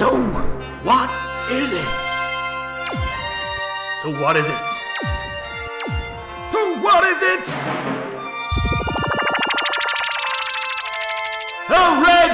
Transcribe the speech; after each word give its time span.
So, 0.00 0.16
what 0.82 1.10
is 1.52 1.70
it? 1.72 1.84
So, 4.00 4.08
what 4.18 4.34
is 4.34 4.48
it? 4.48 4.68
So, 6.48 6.80
what 6.80 7.04
is 7.04 7.22
it? 7.22 7.44
The 11.68 11.84
Red 12.00 12.32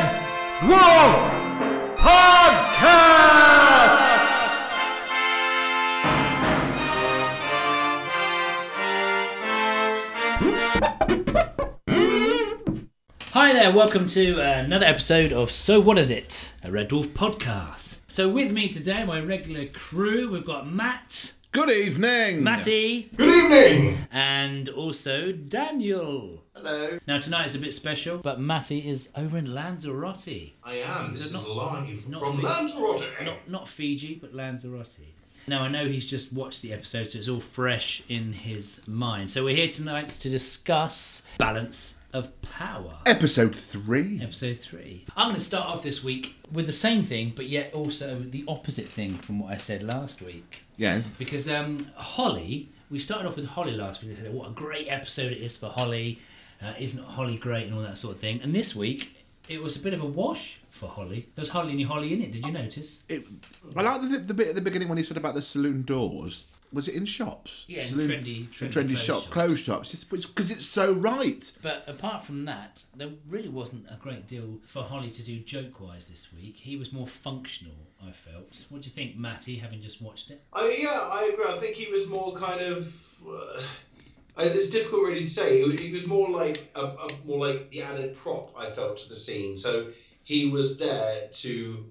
Dwarf 0.61 1.97
Podcast! 1.97 2.47
Hi 13.33 13.53
there, 13.53 13.73
welcome 13.73 14.07
to 14.11 14.41
another 14.41 14.87
episode 14.87 15.33
of 15.33 15.51
So 15.51 15.81
What 15.81 15.99
Is 15.99 16.13
It? 16.13 16.53
A 16.67 16.71
Red 16.73 16.89
Dwarf 16.91 17.07
podcast. 17.11 18.03
So 18.09 18.29
with 18.29 18.51
me 18.51 18.67
today, 18.69 19.05
my 19.05 19.21
regular 19.21 19.67
crew, 19.67 20.33
we've 20.33 20.45
got 20.45 20.69
Matt, 20.69 21.33
Good 21.53 21.71
evening. 21.71 22.43
Matty, 22.43 23.09
Good 23.17 23.29
evening. 23.29 23.99
and 24.11 24.69
also 24.71 25.31
Daniel. 25.31 26.43
Hello. 26.57 26.99
Now 27.07 27.21
tonight 27.21 27.47
is 27.47 27.55
a 27.55 27.61
bit 27.61 27.73
special, 27.73 28.19
but 28.19 28.41
Matty 28.41 28.81
is 28.89 29.09
over 29.15 29.39
in 29.39 29.55
Lanzarote. 29.55 30.55
I 30.65 30.75
am. 30.79 31.15
This 31.15 31.33
not- 31.33 31.43
is 31.43 31.49
live 31.49 32.09
not 32.09 32.21
from 32.21 32.41
Fi- 32.43 32.49
Lanzarote. 32.49 33.05
Not 33.25 33.49
not 33.49 33.69
Fiji, 33.69 34.17
but 34.17 34.35
Lanzarote. 34.35 34.99
Now 35.49 35.63
I 35.63 35.69
know 35.69 35.87
he's 35.87 36.07
just 36.07 36.33
watched 36.33 36.63
the 36.63 36.73
episode, 36.73 37.09
so 37.09 37.19
it's 37.19 37.29
all 37.29 37.39
fresh 37.39 38.03
in 38.09 38.33
his 38.33 38.81
mind. 38.89 39.31
So 39.31 39.45
we're 39.45 39.55
here 39.55 39.69
tonight 39.69 40.09
to 40.09 40.29
discuss 40.29 41.23
balance 41.39 41.99
of 42.13 42.43
power. 42.43 42.99
Episode 43.07 43.55
three. 43.55 44.21
episode 44.21 44.59
three. 44.59 45.05
I'm 45.17 45.29
going 45.29 45.37
to 45.37 45.41
start 45.41 45.69
off 45.69 45.85
this 45.85 46.03
week 46.03 46.35
with 46.51 46.67
the 46.67 46.73
same 46.73 47.05
thing, 47.05 47.33
but 47.37 47.47
yet 47.47 47.73
also 47.75 48.19
the 48.19 48.45
opposite 48.49 48.89
thing 48.89 49.19
from 49.19 49.39
what 49.39 49.53
I 49.53 49.57
said 49.59 49.85
last 49.85 50.21
week. 50.21 50.63
Yes. 50.77 51.15
Because 51.15 51.49
um, 51.49 51.79
Holly, 51.95 52.71
we 52.91 52.99
started 52.99 53.29
off 53.29 53.37
with 53.37 53.47
Holly 53.47 53.77
last 53.77 54.03
week. 54.03 54.17
I 54.19 54.23
said, 54.23 54.35
what 54.35 54.49
a 54.49 54.53
great 54.53 54.89
episode 54.89 55.31
it 55.31 55.39
is 55.39 55.57
for 55.57 55.69
Holly. 55.69 56.19
Uh, 56.61 56.73
isn't 56.81 57.05
Holly 57.05 57.37
great 57.37 57.67
and 57.67 57.75
all 57.77 57.83
that 57.83 57.99
sort 57.99 58.17
of 58.17 58.21
thing. 58.21 58.41
And 58.43 58.53
this 58.53 58.75
week, 58.75 59.16
it 59.49 59.63
was 59.63 59.77
a 59.77 59.81
bit 59.81 59.95
of 59.95 60.01
a 60.03 60.07
wash 60.07 60.61
for 60.71 60.89
Holly. 60.89 61.29
There 61.35 61.43
was 61.43 61.51
hardly 61.51 61.73
any 61.73 61.83
Holly 61.85 62.13
in 62.13 62.23
it. 62.23 62.33
Did 62.33 62.47
you 62.47 62.53
notice? 62.53 63.05
It, 63.09 63.25
I 63.75 63.83
like 63.83 64.03
the, 64.03 64.19
the 64.19 64.35
bit 64.35 64.49
at 64.49 64.55
the 64.55 64.61
beginning 64.61 64.89
when 64.89 64.99
he 64.99 65.05
said 65.05 65.17
about 65.17 65.35
the 65.35 65.43
saloon 65.43 65.83
doors. 65.83 66.45
Was 66.73 66.89
it 66.89 66.95
in 66.97 67.05
shops? 67.05 67.65
Yeah, 67.69 67.83
in 67.85 67.91
Saloon- 67.91 68.11
trendy- 68.25 68.49
trendy 68.49 68.73
trendy 68.73 68.97
shop, 68.97 69.21
shops. 69.23 69.27
clothes 69.29 69.61
shops. 69.61 69.95
It's 69.95 70.03
because 70.05 70.51
it's 70.51 70.67
so 70.67 70.93
right. 70.93 71.51
But 71.63 71.85
apart 71.87 72.25
from 72.25 72.45
that, 72.47 72.83
there 72.97 73.11
really 73.29 73.49
wasn't 73.49 73.87
a 73.89 73.97
great 73.97 74.27
deal 74.27 74.59
for 74.67 74.83
Holly 74.83 75.11
to 75.13 75.23
do 75.23 75.39
joke 75.39 75.81
wise 75.81 76.07
this 76.09 76.33
week. 76.33 76.57
He 76.57 76.77
was 76.77 76.93
more 76.93 77.07
functional, 77.07 77.77
I 78.07 78.11
felt. 78.11 78.65
What 78.69 78.83
do 78.83 78.87
you 78.89 78.93
think, 78.93 79.17
Matty, 79.17 79.57
having 79.59 79.81
just 79.81 80.03
watched 80.03 80.31
it? 80.31 80.43
I, 80.53 80.77
yeah, 80.81 80.91
I 80.91 81.31
agree. 81.33 81.47
I 81.49 81.57
think 81.57 81.77
he 81.77 81.91
was 81.91 82.09
more 82.09 82.35
kind 82.35 82.61
of. 82.61 82.93
Uh, 83.27 83.63
Uh, 84.39 84.43
it's 84.45 84.71
difficult 84.71 85.03
really 85.07 85.21
to 85.25 85.31
say. 85.31 85.63
He 85.77 85.93
was- 85.93 86.07
more 86.07 86.29
like 86.31 86.71
a, 86.75 86.83
a 86.83 87.09
more 87.25 87.47
like 87.47 87.71
the 87.71 87.83
added 87.83 88.15
prop. 88.17 88.55
I 88.57 88.69
felt 88.71 88.97
to 88.99 89.09
the 89.09 89.17
scene. 89.17 89.57
So 89.57 89.89
he 90.25 90.49
was 90.51 90.79
there 90.79 91.29
to 91.33 91.85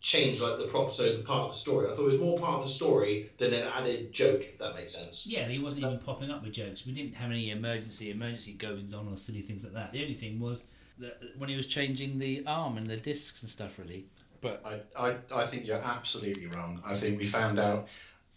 change 0.00 0.40
like 0.40 0.58
the 0.58 0.66
prop, 0.66 0.92
so 0.92 1.16
the 1.16 1.22
part 1.22 1.48
of 1.48 1.52
the 1.52 1.58
story. 1.58 1.90
I 1.90 1.94
thought 1.94 2.02
it 2.02 2.06
was 2.06 2.20
more 2.20 2.38
part 2.38 2.58
of 2.58 2.64
the 2.64 2.70
story 2.70 3.28
than 3.38 3.52
an 3.54 3.64
added 3.64 4.12
joke, 4.12 4.42
if 4.42 4.58
that 4.58 4.74
makes 4.74 4.94
sense. 4.94 5.26
Yeah, 5.26 5.48
he 5.48 5.58
wasn't 5.58 5.84
even 5.84 5.98
popping 5.98 6.30
up 6.30 6.42
with 6.44 6.52
jokes. 6.52 6.86
We 6.86 6.92
didn't 6.92 7.14
have 7.14 7.30
any 7.30 7.50
emergency 7.50 8.10
emergency 8.10 8.52
goings 8.52 8.94
on 8.94 9.08
or 9.08 9.16
silly 9.16 9.40
things 9.42 9.64
like 9.64 9.72
that. 9.72 9.92
The 9.92 10.02
only 10.02 10.14
thing 10.14 10.38
was 10.38 10.66
that 10.98 11.20
when 11.38 11.48
he 11.48 11.56
was 11.56 11.66
changing 11.66 12.18
the 12.18 12.44
arm 12.46 12.76
and 12.76 12.86
the 12.86 12.96
discs 12.96 13.42
and 13.42 13.50
stuff, 13.50 13.78
really. 13.78 14.04
But 14.40 14.62
I, 14.64 15.08
I, 15.08 15.16
I 15.34 15.46
think 15.46 15.66
you're 15.66 15.82
absolutely 15.82 16.46
wrong. 16.46 16.80
I 16.86 16.94
think 16.94 17.18
we 17.18 17.26
found 17.26 17.58
out 17.58 17.88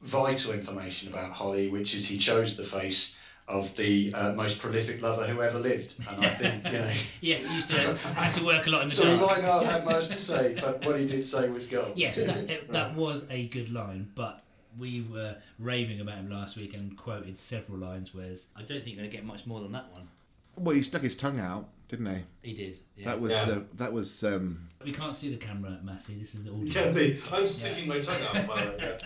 vital 0.02 0.54
information 0.54 1.10
about 1.10 1.32
Holly, 1.34 1.70
which 1.70 1.94
is 1.94 2.08
he 2.08 2.18
chose 2.18 2.56
the 2.56 2.64
face 2.64 3.16
of 3.50 3.76
the 3.76 4.14
uh, 4.14 4.34
most 4.34 4.60
prolific 4.60 5.02
lover 5.02 5.26
who 5.26 5.42
ever 5.42 5.60
lived. 5.60 5.96
And 6.10 6.26
I 6.26 6.30
think, 6.30 6.66
you 6.66 6.72
know, 6.72 6.92
yeah, 7.22 7.36
he 7.38 7.56
used 7.56 7.70
to 7.70 7.96
had 7.98 8.32
to 8.36 8.46
work 8.46 8.68
a 8.68 8.70
lot 8.70 8.84
in 8.84 8.90
the 8.90 8.94
so 8.96 9.10
he 9.12 9.18
dark. 9.18 9.38
might 9.38 9.44
not 9.44 9.66
have 9.66 9.74
had 9.74 9.86
much 9.86 10.08
to 10.08 10.14
say, 10.14 10.56
but 10.62 10.86
what 10.86 11.00
he 11.00 11.06
did 11.06 11.24
say 11.24 11.50
was 11.50 11.68
gold. 11.68 11.94
Yes, 11.96 12.16
that, 12.18 12.38
it, 12.50 12.72
that 12.72 12.96
was 12.96 13.28
a 13.30 13.48
good 13.48 13.74
line, 13.74 14.12
but 14.16 14.44
we 14.78 15.02
were 15.02 15.36
raving 15.58 16.00
about 16.00 16.18
him 16.18 16.30
last 16.30 16.56
week 16.56 16.76
and 16.76 16.96
quoted 16.96 17.40
several 17.40 17.80
lines. 17.80 18.14
Whereas 18.14 18.48
I 18.56 18.60
don't 18.62 18.84
think 18.84 18.96
you're 18.96 18.98
going 18.98 19.10
to 19.10 19.16
get 19.18 19.26
much 19.26 19.46
more 19.48 19.60
than 19.62 19.72
that 19.72 19.92
one. 19.92 20.08
Well, 20.56 20.76
he 20.76 20.84
stuck 20.84 21.02
his 21.02 21.16
tongue 21.16 21.40
out, 21.40 21.70
didn't 21.88 22.06
he? 22.06 22.50
He 22.50 22.54
did. 22.54 22.78
Yeah. 22.96 23.06
That 23.06 23.22
was 23.22 23.32
Yeah. 23.32 23.50
uh, 23.50 23.60
that 23.76 23.92
was. 23.92 24.24
Um, 24.24 24.68
we 24.84 24.92
can't 24.92 25.16
see 25.16 25.30
the 25.30 25.38
camera, 25.38 25.80
Massey. 25.84 26.16
This 26.20 26.36
is 26.36 26.48
all. 26.48 26.64
You 26.64 26.72
can 26.72 26.92
see. 26.92 27.20
I'm 27.32 27.48
sticking 27.48 27.88
my 27.90 28.00
tongue 28.00 28.22
out. 28.34 28.48
By 28.48 28.66
the 28.66 28.72
way. 28.72 28.98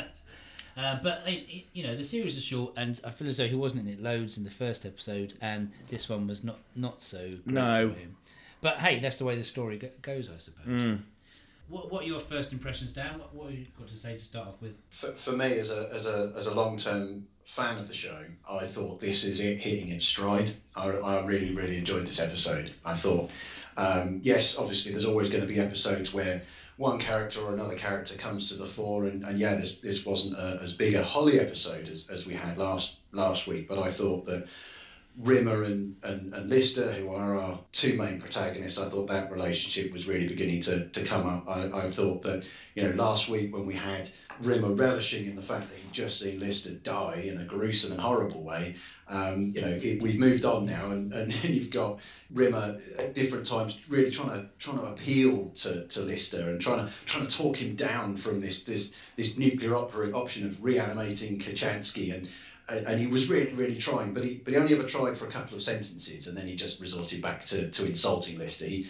Yeah. 0.76 0.94
Uh, 0.94 1.00
but 1.04 1.24
it, 1.28 1.46
it- 1.50 1.66
you 1.74 1.84
know 1.86 1.96
the 1.96 2.04
series 2.06 2.38
is 2.38 2.44
short, 2.44 2.74
and 2.78 3.00
I 3.06 3.12
feel 3.12 3.28
as 3.28 3.38
though 3.38 3.48
he 3.48 3.56
wasn't 3.56 3.88
in 3.88 3.94
it 3.94 4.02
loads 4.02 4.38
in 4.38 4.44
the 4.44 4.52
first 4.52 4.86
episode, 4.86 5.34
and 5.42 5.72
this 5.90 6.10
one 6.10 6.28
was 6.28 6.44
not 6.44 6.60
not 6.76 7.02
so 7.02 7.30
great 7.30 7.48
No. 7.48 7.92
for 7.92 8.00
him. 8.00 8.16
But 8.62 8.78
hey, 8.80 9.00
that's 9.00 9.18
the 9.18 9.26
way 9.26 9.36
the 9.36 9.44
story 9.44 9.78
go- 9.78 9.90
goes, 10.02 10.30
I 10.30 10.38
suppose. 10.38 10.66
Mm. 10.68 11.00
What 11.70 11.92
What 11.92 12.04
are 12.04 12.08
your 12.08 12.20
first 12.20 12.52
impressions, 12.54 12.94
Dan? 12.94 13.20
What 13.20 13.34
What 13.36 13.50
have 13.50 13.60
you 13.60 13.66
got 13.78 13.88
to 13.90 13.96
say 13.96 14.14
to 14.14 14.24
start 14.24 14.48
off 14.48 14.62
with? 14.62 14.74
For, 14.90 15.12
for 15.14 15.32
me, 15.32 15.58
as 15.60 15.72
a, 15.72 15.90
as 15.94 16.06
a, 16.08 16.32
as 16.36 16.48
a 16.48 16.54
long 16.54 16.78
term 16.78 17.28
fan 17.46 17.78
of 17.78 17.88
the 17.88 17.94
show, 17.94 18.24
I 18.50 18.66
thought 18.66 19.00
this 19.02 19.24
is 19.26 19.40
it 19.42 19.58
hitting 19.60 19.90
its 19.90 20.06
stride. 20.06 20.56
I, 20.76 20.90
I 20.90 21.26
really, 21.26 21.54
really 21.54 21.78
enjoyed 21.78 22.08
this 22.08 22.20
episode. 22.20 22.72
I 22.86 22.96
thought, 22.96 23.30
um, 23.78 24.20
yes, 24.24 24.58
obviously, 24.58 24.92
there's 24.92 25.06
always 25.06 25.30
going 25.30 25.42
to 25.42 25.48
be 25.48 25.60
episodes 25.60 26.14
where 26.14 26.42
one 26.78 27.00
character 27.00 27.42
or 27.42 27.54
another 27.54 27.76
character 27.76 28.16
comes 28.16 28.50
to 28.50 28.56
the 28.56 28.66
fore, 28.66 29.06
and, 29.06 29.24
and 29.24 29.38
yeah, 29.38 29.56
this, 29.56 29.80
this 29.80 30.06
wasn't 30.06 30.38
a, 30.38 30.60
as 30.62 30.74
big 30.74 30.96
a 30.96 31.04
Holly 31.04 31.40
episode 31.40 31.88
as, 31.88 32.08
as 32.10 32.26
we 32.26 32.34
had 32.34 32.58
last 32.58 32.98
last 33.12 33.48
week, 33.48 33.68
but 33.68 33.80
I 33.80 33.92
thought 33.92 34.26
that. 34.26 34.48
Rimmer 35.16 35.62
and, 35.62 35.96
and, 36.02 36.34
and 36.34 36.50
Lister, 36.50 36.92
who 36.92 37.12
are 37.12 37.38
our 37.38 37.60
two 37.72 37.94
main 37.96 38.20
protagonists, 38.20 38.80
I 38.80 38.90
thought 38.90 39.10
that 39.10 39.32
relationship 39.32 39.94
was 39.94 40.08
really 40.08 40.26
beginning 40.26 40.62
to, 40.62 40.88
to 40.88 41.04
come 41.06 41.28
up. 41.28 41.48
I, 41.48 41.86
I 41.86 41.92
thought 41.92 42.24
that, 42.24 42.46
you 42.74 42.82
know, 42.82 42.96
last 42.96 43.30
week 43.30 43.54
when 43.54 43.68
we 43.68 43.76
had 43.76 44.10
Rimmer 44.40 44.72
relishing 44.72 45.26
in 45.26 45.36
the 45.36 45.42
fact 45.42 45.70
that 45.70 45.78
he'd 45.78 45.92
just 45.94 46.20
seen 46.20 46.40
Lister 46.40 46.72
die 46.72 47.26
in 47.28 47.40
a 47.40 47.46
gruesome 47.46 47.92
and 47.92 48.02
horrible 48.02 48.44
way, 48.44 48.76
um, 49.08 49.52
you 49.54 49.62
know, 49.62 49.80
it, 49.82 50.02
we've 50.02 50.20
moved 50.20 50.46
on 50.46 50.66
now, 50.66 50.90
and, 50.90 51.12
and 51.14 51.32
then 51.32 51.40
you've 51.54 51.70
got 51.70 52.00
Rimmer 52.32 52.78
at 52.98 53.14
different 53.14 53.46
times 53.46 53.78
really 53.88 54.12
trying 54.12 54.30
to 54.30 54.46
trying 54.60 54.78
to 54.78 54.86
appeal 54.86 55.52
to, 55.58 55.86
to 55.88 56.02
Lister 56.02 56.50
and 56.50 56.60
trying 56.60 56.86
to 56.86 56.92
trying 57.06 57.28
to 57.28 57.36
talk 57.36 57.62
him 57.62 57.76
down 57.76 58.18
from 58.18 58.40
this 58.40 58.64
this 58.64 58.92
this 59.16 59.38
nuclear 59.38 59.76
option 59.76 60.46
of 60.46 60.64
reanimating 60.64 61.40
Kochanski 61.40 62.14
and 62.14 62.28
and 62.70 62.88
and 62.88 63.00
he 63.00 63.08
was 63.08 63.30
really, 63.30 63.54
really 63.54 63.78
trying, 63.78 64.14
but 64.14 64.24
he 64.24 64.36
but 64.44 64.54
he 64.54 64.60
only 64.60 64.74
ever 64.74 64.84
tried 64.84 65.18
for 65.18 65.26
a 65.26 65.32
couple 65.32 65.56
of 65.56 65.64
sentences, 65.64 66.28
and 66.28 66.38
then 66.38 66.48
he 66.48 66.56
just 66.56 66.80
resorted 66.80 67.22
back 67.22 67.46
to, 67.46 67.70
to 67.70 67.86
insulting 67.86 68.38
Lister. 68.38 68.66
He, 68.66 68.88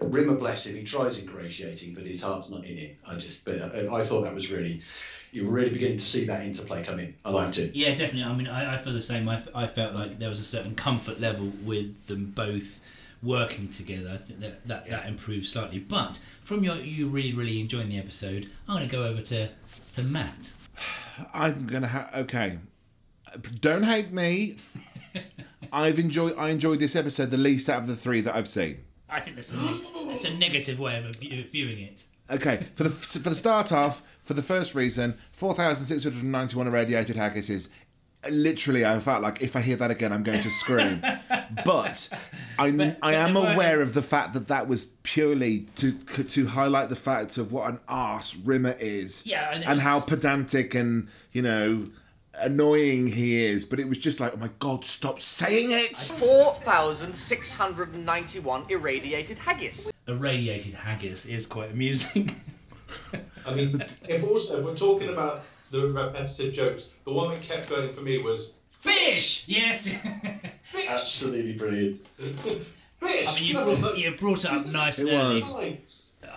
Rimmer, 0.00 0.34
bless 0.34 0.66
him, 0.66 0.76
he 0.76 0.84
tries 0.84 1.18
ingratiating, 1.18 1.94
but 1.94 2.06
his 2.06 2.22
heart's 2.22 2.50
not 2.50 2.64
in 2.64 2.78
it. 2.78 2.96
I 3.06 3.16
just, 3.16 3.44
but 3.44 3.60
I, 3.62 4.00
I 4.00 4.04
thought 4.04 4.22
that 4.22 4.34
was 4.34 4.50
really, 4.50 4.82
you 5.30 5.46
were 5.46 5.52
really 5.52 5.70
beginning 5.70 5.98
to 5.98 6.04
see 6.04 6.24
that 6.24 6.44
interplay 6.44 6.82
come 6.82 6.98
in. 6.98 7.14
I 7.24 7.30
liked 7.30 7.58
it. 7.58 7.74
Yeah, 7.74 7.90
definitely. 7.90 8.24
I 8.24 8.34
mean, 8.34 8.46
I, 8.46 8.74
I 8.74 8.78
feel 8.78 8.92
the 8.92 9.02
same. 9.02 9.28
I, 9.28 9.42
I 9.54 9.66
felt 9.66 9.94
like 9.94 10.18
there 10.18 10.30
was 10.30 10.40
a 10.40 10.44
certain 10.44 10.74
comfort 10.74 11.20
level 11.20 11.52
with 11.64 12.06
them 12.06 12.32
both 12.34 12.80
working 13.24 13.68
together. 13.68 14.10
I 14.14 14.16
think 14.18 14.40
that 14.40 14.66
that, 14.68 14.86
that 14.86 15.06
improved 15.06 15.46
slightly. 15.46 15.78
But 15.78 16.20
from 16.42 16.62
your 16.62 16.76
you 16.76 17.08
really 17.08 17.32
really 17.32 17.60
enjoying 17.60 17.88
the 17.88 17.98
episode, 17.98 18.50
I'm 18.68 18.76
going 18.76 18.88
to 18.88 18.94
go 18.94 19.04
over 19.04 19.22
to 19.22 19.48
to 19.94 20.02
Matt. 20.02 20.52
I'm 21.34 21.66
gonna 21.66 21.88
have 21.88 22.10
okay. 22.14 22.58
Don't 23.60 23.82
hate 23.82 24.12
me. 24.12 24.56
I've 25.72 25.98
enjoyed. 25.98 26.36
I 26.38 26.50
enjoyed 26.50 26.78
this 26.78 26.94
episode 26.94 27.30
the 27.30 27.38
least 27.38 27.68
out 27.68 27.80
of 27.80 27.86
the 27.86 27.96
three 27.96 28.20
that 28.20 28.34
I've 28.36 28.48
seen. 28.48 28.78
I 29.14 29.20
think 29.20 29.36
that's 29.36 29.52
a 29.52 29.56
neg- 29.56 30.08
that's 30.08 30.24
a 30.24 30.34
negative 30.34 30.78
way 30.80 30.96
of 30.98 31.16
view- 31.16 31.44
viewing 31.50 31.78
it. 31.78 32.02
Okay, 32.30 32.66
for 32.74 32.82
the 32.84 32.90
for 32.90 33.18
the 33.18 33.34
start 33.34 33.70
off, 33.70 34.02
for 34.22 34.34
the 34.34 34.42
first 34.42 34.74
reason, 34.74 35.14
four 35.32 35.54
thousand 35.54 35.84
six 35.86 36.04
hundred 36.04 36.24
ninety-one 36.24 36.66
irradiated 36.66 37.16
haggises. 37.16 37.68
Literally, 38.30 38.86
I 38.86 38.98
felt 39.00 39.22
like 39.22 39.42
if 39.42 39.54
I 39.54 39.60
hear 39.60 39.76
that 39.76 39.90
again, 39.90 40.10
I'm 40.10 40.22
going 40.22 40.40
to 40.40 40.48
scream. 40.50 41.02
but 41.66 42.08
I, 42.58 42.96
I 43.02 43.14
am 43.16 43.36
aware 43.36 43.82
of 43.82 43.92
the 43.92 44.00
fact 44.00 44.32
that 44.32 44.48
that 44.48 44.66
was 44.66 44.86
purely 45.02 45.66
to 45.76 45.92
to 45.92 46.46
highlight 46.46 46.88
the 46.88 46.96
fact 46.96 47.36
of 47.36 47.52
what 47.52 47.68
an 47.68 47.80
arse 47.86 48.34
Rimmer 48.34 48.76
is, 48.80 49.26
Yeah, 49.26 49.50
and 49.52 49.62
and 49.62 49.80
how 49.80 50.00
pedantic 50.00 50.74
and 50.74 51.08
you 51.32 51.42
know 51.42 51.88
annoying 52.40 53.06
he 53.08 53.44
is. 53.44 53.64
But 53.64 53.80
it 53.80 53.88
was 53.88 53.98
just 53.98 54.20
like, 54.20 54.32
oh 54.34 54.38
my 54.38 54.50
god, 54.58 54.84
stop 54.84 55.20
saying 55.20 55.70
it. 55.70 55.96
4,691 55.96 58.64
irradiated 58.68 59.38
haggis. 59.38 59.90
Irradiated 60.06 60.74
haggis 60.74 61.24
is 61.26 61.46
quite 61.46 61.70
amusing. 61.70 62.30
I 63.46 63.54
mean, 63.54 63.82
if 64.08 64.24
also 64.24 64.62
we're 64.64 64.76
talking 64.76 65.08
about 65.08 65.42
the 65.70 65.86
repetitive 65.88 66.52
jokes, 66.52 66.88
the 67.04 67.12
one 67.12 67.30
that 67.30 67.40
kept 67.42 67.68
going 67.68 67.92
for 67.92 68.02
me 68.02 68.18
was 68.18 68.58
Fish. 68.84 69.44
Yes. 69.48 69.88
Absolutely 70.88 71.54
brilliant. 71.54 72.06
fish. 72.18 72.58
I 73.02 73.34
mean, 73.34 73.44
you 73.44 73.54
brought, 73.54 73.98
you 73.98 74.10
brought 74.16 74.44
it 74.44 74.50
up 74.50 74.66
nice 74.66 74.98
and 74.98 75.08
It 75.08 75.18
was. 75.18 75.42
early. 75.42 75.80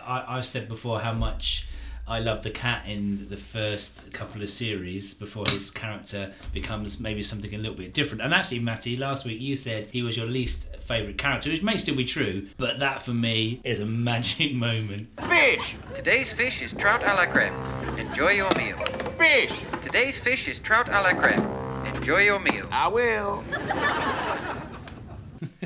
I, 0.05 0.37
I've 0.37 0.45
said 0.45 0.69
before 0.69 1.01
how 1.01 1.11
much 1.11 1.67
I 2.09 2.19
love 2.19 2.41
the 2.43 2.51
cat 2.51 2.83
in 2.87 3.27
the 3.27 3.35
first 3.35 4.13
couple 4.13 4.41
of 4.41 4.49
series 4.49 5.13
before 5.13 5.43
his 5.49 5.69
character 5.69 6.31
becomes 6.53 7.01
maybe 7.01 7.21
something 7.21 7.53
a 7.53 7.57
little 7.57 7.75
bit 7.75 7.93
different. 7.93 8.21
And 8.21 8.33
actually, 8.33 8.59
Matty, 8.59 8.95
last 8.95 9.25
week 9.25 9.41
you 9.41 9.57
said 9.57 9.87
he 9.87 10.01
was 10.03 10.15
your 10.15 10.25
least 10.25 10.73
favourite 10.77 11.17
character, 11.17 11.49
which 11.49 11.61
may 11.61 11.77
still 11.77 11.95
be 11.95 12.05
true, 12.05 12.47
but 12.55 12.79
that 12.79 13.01
for 13.01 13.11
me 13.11 13.59
is 13.65 13.81
a 13.81 13.85
magic 14.09 14.53
moment. 14.53 15.09
Fish! 15.27 15.75
Today's 15.93 16.31
fish 16.31 16.61
is 16.61 16.73
trout 16.73 17.03
a 17.03 17.13
la 17.13 17.25
creme. 17.25 17.53
Enjoy 17.97 18.29
your 18.29 18.49
meal. 18.55 18.77
Fish! 19.17 19.63
Today's 19.81 20.17
fish 20.17 20.47
is 20.47 20.59
trout 20.59 20.87
a 20.87 21.01
la 21.01 21.13
creme. 21.13 21.45
Enjoy 21.93 22.19
your 22.19 22.39
meal. 22.39 22.67
I 22.71 22.87
will. 22.87 23.43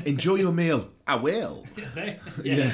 Enjoy 0.04 0.34
your 0.34 0.52
meal. 0.52 0.88
I 1.06 1.14
will. 1.14 1.64
yeah. 2.42 2.72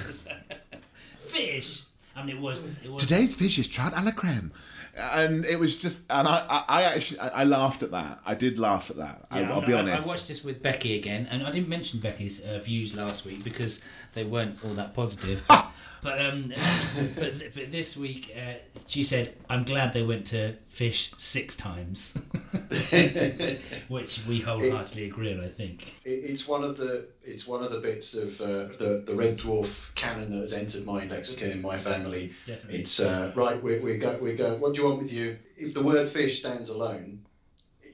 Fish. 1.27 1.83
I 2.19 2.25
mean, 2.25 2.37
it 2.37 2.43
was. 2.43 2.65
It 2.83 2.91
was 2.91 3.03
Today's 3.03 3.35
fish 3.35 3.59
is 3.59 3.69
trout 3.69 3.93
a 3.97 4.03
la 4.03 4.11
creme. 4.11 4.53
And 4.97 5.45
it 5.45 5.61
was 5.61 5.77
just, 5.77 6.01
and 6.11 6.27
I, 6.27 6.45
I, 6.49 6.65
I 6.81 6.83
actually, 6.85 7.21
I, 7.21 7.29
I 7.29 7.45
laughed 7.45 7.85
at 7.85 7.93
that. 7.93 8.19
I 8.27 8.35
did 8.35 8.59
laugh 8.59 8.91
at 8.91 8.97
that. 8.97 9.27
I, 9.31 9.41
Yeah, 9.41 9.53
I'll 9.53 9.65
be 9.65 9.73
honest. 9.73 10.05
I 10.05 10.09
watched 10.09 10.27
this 10.27 10.43
with 10.43 10.61
Becky 10.61 10.97
again, 10.97 11.29
and 11.31 11.45
I 11.45 11.53
didn't 11.53 11.69
mention 11.69 12.01
Becky's 12.01 12.41
uh, 12.41 12.59
views 12.59 12.97
last 12.97 13.25
week 13.25 13.45
because 13.45 13.81
they 14.15 14.25
weren't 14.25 14.65
all 14.65 14.73
that 14.73 14.95
positive. 14.95 15.45
But, 15.47 15.67
but 16.03 16.21
um, 16.21 16.53
but, 17.17 17.55
but 17.55 17.73
this 17.73 17.97
week 17.97 18.35
uh, 18.37 18.55
she 18.87 19.05
said, 19.05 19.35
"I'm 19.49 19.65
glad 19.65 19.93
they 19.93 20.03
went 20.03 20.27
to 20.29 20.55
fish 20.69 21.13
six 21.19 21.57
times," 21.57 22.19
which 23.89 24.25
we 24.27 24.41
wholeheartedly 24.41 25.05
agree 25.05 25.33
on. 25.33 25.41
I 25.41 25.49
think. 25.49 25.95
It, 26.05 26.11
it's 26.11 26.47
one 26.47 26.65
of 26.65 26.77
the 26.77 27.09
it's 27.25 27.47
one 27.47 27.63
of 27.63 27.73
the 27.73 27.81
bits 27.81 28.15
of 28.15 28.41
uh, 28.41 28.69
the 28.79 29.03
the 29.07 29.15
red 29.15 29.39
dwarf 29.39 29.95
canon 29.95 30.31
that 30.31 30.41
has 30.41 30.53
entered 30.53 30.85
my 30.85 31.05
lexicon 31.07 31.51
in 31.51 31.63
my 31.63 31.79
family. 31.79 32.33
Definitely. 32.47 32.81
It's 32.81 33.01
uh, 33.01 33.33
right. 33.35 33.63
We 33.63 33.79
we 33.79 33.99
go 33.99 34.19
we 34.21 34.35
go. 34.35 34.55
What 34.57 34.75
do 34.75 34.81
you 34.83 34.89
want 34.89 35.03
with 35.03 35.13
you? 35.13 35.39
If 35.57 35.75
the 35.75 35.83
word 35.83 36.09
fish 36.09 36.41
stands 36.41 36.71
alone, 36.71 37.25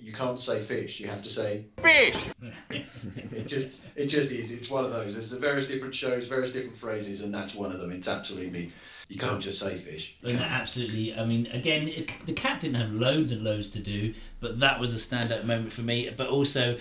you 0.04 0.12
can't 0.12 0.40
say 0.40 0.60
fish. 0.60 1.00
You 1.00 1.08
have 1.08 1.22
to 1.22 1.30
say 1.30 1.64
Fish. 1.78 2.28
it 2.70 3.46
just 3.46 3.70
it 3.96 4.06
just 4.06 4.30
is. 4.30 4.52
It's 4.52 4.68
one 4.68 4.84
of 4.84 4.92
those. 4.92 5.14
There's 5.14 5.32
various 5.32 5.66
different 5.66 5.94
shows, 5.94 6.28
various 6.28 6.52
different 6.52 6.76
phrases, 6.76 7.22
and 7.22 7.32
that's 7.32 7.54
one 7.54 7.72
of 7.72 7.80
them. 7.80 7.90
It's 7.90 8.08
absolutely 8.08 8.70
you 9.08 9.18
can't 9.18 9.40
just 9.40 9.58
say 9.58 9.78
fish. 9.78 10.14
And 10.22 10.40
absolutely, 10.40 11.14
I 11.14 11.24
mean, 11.24 11.46
again, 11.46 11.88
it, 11.88 12.12
the 12.26 12.32
cat 12.32 12.60
didn't 12.60 12.76
have 12.76 12.92
loads 12.92 13.32
and 13.32 13.42
loads 13.42 13.70
to 13.70 13.78
do, 13.78 14.14
but 14.40 14.60
that 14.60 14.78
was 14.78 14.92
a 14.92 14.96
standout 14.96 15.44
moment 15.44 15.72
for 15.72 15.82
me. 15.82 16.10
But 16.14 16.28
also, 16.28 16.78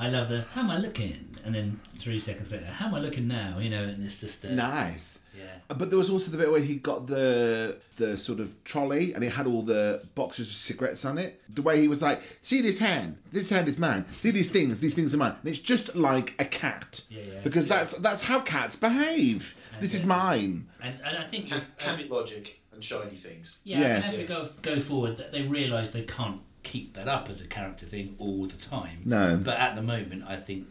I 0.00 0.08
love 0.08 0.28
the 0.28 0.42
"How 0.54 0.62
am 0.62 0.70
I 0.70 0.78
looking?" 0.78 1.26
and 1.44 1.54
then 1.54 1.80
three 1.98 2.20
seconds 2.20 2.50
later, 2.52 2.66
"How 2.66 2.86
am 2.86 2.94
I 2.94 3.00
looking 3.00 3.28
now?" 3.28 3.58
You 3.58 3.70
know, 3.70 3.82
and 3.82 4.04
it's 4.04 4.20
just 4.20 4.44
uh, 4.44 4.50
nice. 4.50 5.20
yeah. 5.36 5.44
Uh, 5.68 5.74
but 5.74 5.90
there 5.90 5.98
was 5.98 6.10
also 6.10 6.30
the 6.30 6.38
bit 6.38 6.50
where 6.50 6.60
he 6.60 6.76
got 6.76 7.06
the 7.06 7.78
the 7.96 8.16
sort 8.16 8.40
of 8.40 8.62
trolley 8.64 9.12
and 9.14 9.22
it 9.22 9.30
had 9.32 9.46
all 9.46 9.62
the 9.62 10.02
boxes 10.14 10.48
of 10.48 10.54
cigarettes 10.54 11.04
on 11.04 11.18
it. 11.18 11.40
The 11.48 11.62
way 11.62 11.80
he 11.80 11.88
was 11.88 12.02
like, 12.02 12.22
"See 12.42 12.60
this 12.62 12.78
hand? 12.78 13.18
This 13.32 13.50
hand 13.50 13.68
is 13.68 13.78
mine. 13.78 14.04
See 14.18 14.30
these 14.30 14.50
things? 14.50 14.80
These 14.80 14.94
things 14.94 15.12
are 15.14 15.18
mine." 15.18 15.36
And 15.40 15.48
it's 15.50 15.58
just 15.58 15.94
like 15.94 16.34
a 16.38 16.44
cat, 16.44 17.02
Yeah, 17.10 17.22
yeah. 17.32 17.40
because 17.44 17.68
that's 17.68 17.92
that's 17.94 18.22
how 18.22 18.40
cats 18.40 18.76
behave. 18.76 19.54
This 19.80 19.94
is 19.94 20.04
uh, 20.04 20.08
mine. 20.08 20.68
And, 20.82 20.94
and 21.04 21.16
I 21.18 21.24
think 21.24 21.48
Cat, 21.48 21.58
with 21.60 21.86
uh, 21.86 21.90
every- 21.90 22.04
cat 22.04 22.12
logic 22.12 22.60
and 22.72 22.82
shiny 22.84 23.16
things. 23.16 23.58
yeah, 23.64 23.80
Yes. 23.80 24.14
as 24.14 24.18
we 24.20 24.24
go 24.26 24.48
go 24.62 24.80
forward, 24.80 25.16
that 25.18 25.32
they 25.32 25.42
realise 25.42 25.90
they 25.90 26.02
can't 26.02 26.40
keep 26.62 26.94
that 26.94 27.08
up 27.08 27.28
as 27.28 27.40
a 27.40 27.46
character 27.46 27.86
thing 27.86 28.14
all 28.18 28.46
the 28.46 28.56
time. 28.56 29.00
No. 29.04 29.40
But 29.42 29.58
at 29.58 29.76
the 29.76 29.82
moment, 29.82 30.24
I 30.26 30.36
think 30.36 30.66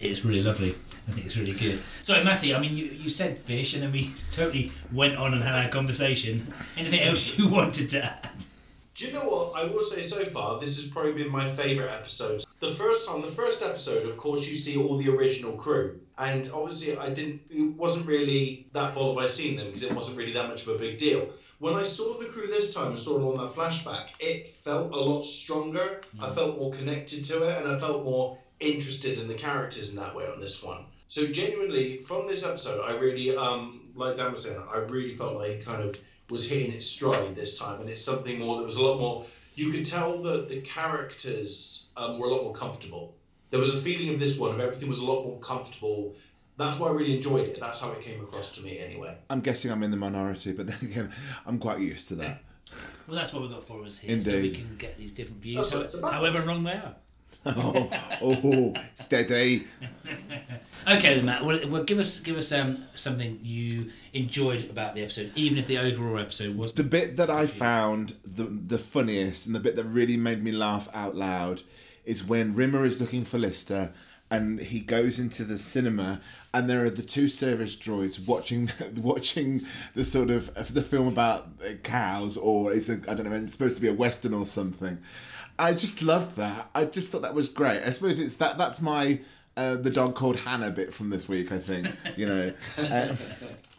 it's 0.00 0.24
really 0.24 0.42
lovely. 0.42 0.74
I 1.08 1.12
think 1.12 1.26
it's 1.26 1.36
really 1.36 1.52
good. 1.52 1.82
So, 2.02 2.22
Matty, 2.24 2.54
I 2.54 2.60
mean, 2.60 2.76
you, 2.76 2.86
you 2.86 3.10
said 3.10 3.38
fish, 3.38 3.74
and 3.74 3.82
then 3.82 3.92
we 3.92 4.12
totally 4.32 4.72
went 4.92 5.16
on 5.16 5.34
and 5.34 5.42
had 5.42 5.64
our 5.64 5.70
conversation. 5.70 6.52
Anything 6.76 7.00
else 7.00 7.36
you 7.36 7.48
wanted 7.50 7.90
to 7.90 8.04
add? 8.04 8.30
Do 8.94 9.06
you 9.06 9.12
know 9.12 9.24
what? 9.24 9.52
I 9.56 9.64
will 9.64 9.82
say 9.82 10.02
so 10.02 10.24
far, 10.26 10.60
this 10.60 10.76
has 10.76 10.86
probably 10.86 11.12
been 11.12 11.32
my 11.32 11.48
favourite 11.54 11.90
episode. 11.90 12.44
The 12.60 12.72
first 12.72 13.08
on 13.08 13.22
the 13.22 13.28
first 13.28 13.62
episode, 13.62 14.06
of 14.06 14.16
course, 14.18 14.46
you 14.46 14.54
see 14.54 14.76
all 14.76 14.98
the 14.98 15.08
original 15.08 15.52
crew, 15.52 15.98
and 16.18 16.50
obviously, 16.52 16.98
I 16.98 17.08
didn't. 17.08 17.40
It 17.48 17.76
wasn't 17.78 18.06
really 18.06 18.66
that 18.74 18.94
bothered 18.94 19.16
by 19.16 19.26
seeing 19.26 19.56
them 19.56 19.66
because 19.66 19.84
it 19.84 19.92
wasn't 19.92 20.18
really 20.18 20.32
that 20.34 20.48
much 20.48 20.66
of 20.66 20.68
a 20.68 20.78
big 20.78 20.98
deal. 20.98 21.30
When 21.60 21.74
I 21.74 21.82
saw 21.82 22.16
the 22.16 22.24
crew 22.24 22.46
this 22.46 22.72
time 22.72 22.92
and 22.92 22.98
saw 22.98 23.18
it 23.18 23.22
on 23.22 23.36
that 23.36 23.54
flashback, 23.54 24.12
it 24.18 24.54
felt 24.64 24.94
a 24.94 24.96
lot 24.96 25.20
stronger. 25.20 26.00
I 26.18 26.30
felt 26.30 26.56
more 26.56 26.72
connected 26.72 27.22
to 27.26 27.42
it, 27.42 27.58
and 27.58 27.68
I 27.68 27.78
felt 27.78 28.02
more 28.02 28.38
interested 28.60 29.18
in 29.18 29.28
the 29.28 29.34
characters 29.34 29.90
in 29.90 29.96
that 29.96 30.14
way 30.14 30.26
on 30.26 30.40
this 30.40 30.62
one. 30.62 30.86
So 31.08 31.26
genuinely, 31.26 31.98
from 31.98 32.26
this 32.26 32.44
episode, 32.44 32.80
I 32.80 32.92
really, 32.92 33.36
um, 33.36 33.90
like 33.94 34.16
Dan 34.16 34.32
was 34.32 34.44
saying, 34.44 34.58
I 34.74 34.78
really 34.78 35.14
felt 35.14 35.34
like 35.34 35.50
it 35.50 35.64
kind 35.66 35.82
of 35.82 35.94
was 36.30 36.48
hitting 36.48 36.72
its 36.72 36.86
stride 36.86 37.34
this 37.34 37.58
time, 37.58 37.78
and 37.82 37.90
it's 37.90 38.02
something 38.02 38.38
more 38.38 38.56
that 38.56 38.64
was 38.64 38.76
a 38.76 38.82
lot 38.82 38.98
more. 38.98 39.26
You 39.54 39.70
could 39.70 39.84
tell 39.84 40.22
that 40.22 40.48
the 40.48 40.62
characters 40.62 41.88
um, 41.94 42.18
were 42.18 42.28
a 42.28 42.30
lot 42.30 42.44
more 42.44 42.54
comfortable. 42.54 43.12
There 43.50 43.60
was 43.60 43.74
a 43.74 43.76
feeling 43.76 44.08
of 44.08 44.18
this 44.18 44.38
one 44.38 44.54
of 44.54 44.60
everything 44.60 44.88
was 44.88 45.00
a 45.00 45.04
lot 45.04 45.24
more 45.24 45.38
comfortable. 45.40 46.14
That's 46.60 46.78
why 46.78 46.88
I 46.88 46.92
really 46.92 47.16
enjoyed 47.16 47.48
it. 47.48 47.58
That's 47.58 47.80
how 47.80 47.90
it 47.92 48.02
came 48.02 48.20
across 48.20 48.54
to 48.56 48.62
me, 48.62 48.78
anyway. 48.78 49.16
I'm 49.30 49.40
guessing 49.40 49.70
I'm 49.70 49.82
in 49.82 49.90
the 49.90 49.96
minority, 49.96 50.52
but 50.52 50.66
then 50.66 50.78
again, 50.82 51.12
I'm 51.46 51.58
quite 51.58 51.80
used 51.80 52.08
to 52.08 52.14
that. 52.16 52.42
Well, 53.08 53.16
that's 53.16 53.32
what 53.32 53.42
we've 53.42 53.50
got 53.50 53.66
for 53.66 53.82
us 53.84 53.98
here, 53.98 54.20
so 54.20 54.32
we 54.32 54.50
can 54.52 54.76
get 54.76 54.98
these 54.98 55.12
different 55.12 55.40
views, 55.40 55.56
That's 55.56 55.74
what 55.74 55.82
it's 55.84 55.94
about. 55.94 56.12
however 56.12 56.42
wrong 56.42 56.62
they 56.62 56.72
are. 56.72 56.94
oh, 57.46 57.90
oh, 58.22 58.74
steady. 58.94 59.66
Okay, 60.88 61.14
then, 61.14 61.26
Matt. 61.26 61.44
Well, 61.44 61.60
well, 61.68 61.84
give 61.84 61.98
us 61.98 62.20
give 62.20 62.38
us 62.38 62.52
um, 62.52 62.84
something 62.94 63.38
you 63.42 63.90
enjoyed 64.14 64.70
about 64.70 64.94
the 64.94 65.02
episode, 65.02 65.30
even 65.34 65.58
if 65.58 65.66
the 65.66 65.76
overall 65.76 66.18
episode 66.18 66.56
was 66.56 66.72
The 66.72 66.82
bit 66.82 67.18
that 67.18 67.28
I 67.28 67.46
found 67.46 68.14
the 68.24 68.44
the 68.44 68.78
funniest 68.78 69.44
and 69.44 69.54
the 69.54 69.60
bit 69.60 69.76
that 69.76 69.84
really 69.84 70.16
made 70.16 70.42
me 70.42 70.52
laugh 70.52 70.88
out 70.94 71.14
loud 71.14 71.62
is 72.06 72.24
when 72.24 72.54
Rimmer 72.54 72.86
is 72.86 72.98
looking 72.98 73.26
for 73.26 73.36
Lister 73.38 73.92
and 74.30 74.60
he 74.60 74.80
goes 74.80 75.18
into 75.18 75.44
the 75.44 75.58
cinema 75.58 76.20
and 76.52 76.68
there 76.68 76.84
are 76.84 76.90
the 76.90 77.02
two 77.02 77.28
service 77.28 77.76
droids 77.76 78.24
watching 78.26 78.70
watching 78.96 79.66
the 79.94 80.04
sort 80.04 80.30
of 80.30 80.72
the 80.72 80.82
film 80.82 81.08
about 81.08 81.48
cows 81.82 82.36
or 82.36 82.72
it's 82.72 82.88
a 82.88 83.00
I 83.08 83.14
don't 83.14 83.28
know 83.28 83.34
it's 83.34 83.52
supposed 83.52 83.76
to 83.76 83.80
be 83.80 83.88
a 83.88 83.94
western 83.94 84.34
or 84.34 84.46
something. 84.46 84.98
I 85.58 85.74
just 85.74 86.00
loved 86.00 86.36
that. 86.36 86.70
I 86.74 86.86
just 86.86 87.12
thought 87.12 87.22
that 87.22 87.34
was 87.34 87.50
great. 87.50 87.82
I 87.82 87.90
suppose 87.90 88.18
it's 88.18 88.36
that 88.36 88.56
that's 88.56 88.80
my 88.80 89.20
uh, 89.60 89.76
the 89.76 89.90
dog 89.90 90.14
called 90.14 90.36
Hannah 90.40 90.70
bit 90.70 90.92
from 90.94 91.10
this 91.10 91.28
week. 91.28 91.52
I 91.52 91.58
think 91.58 91.88
you 92.16 92.26
know, 92.26 92.52
uh, 92.78 93.14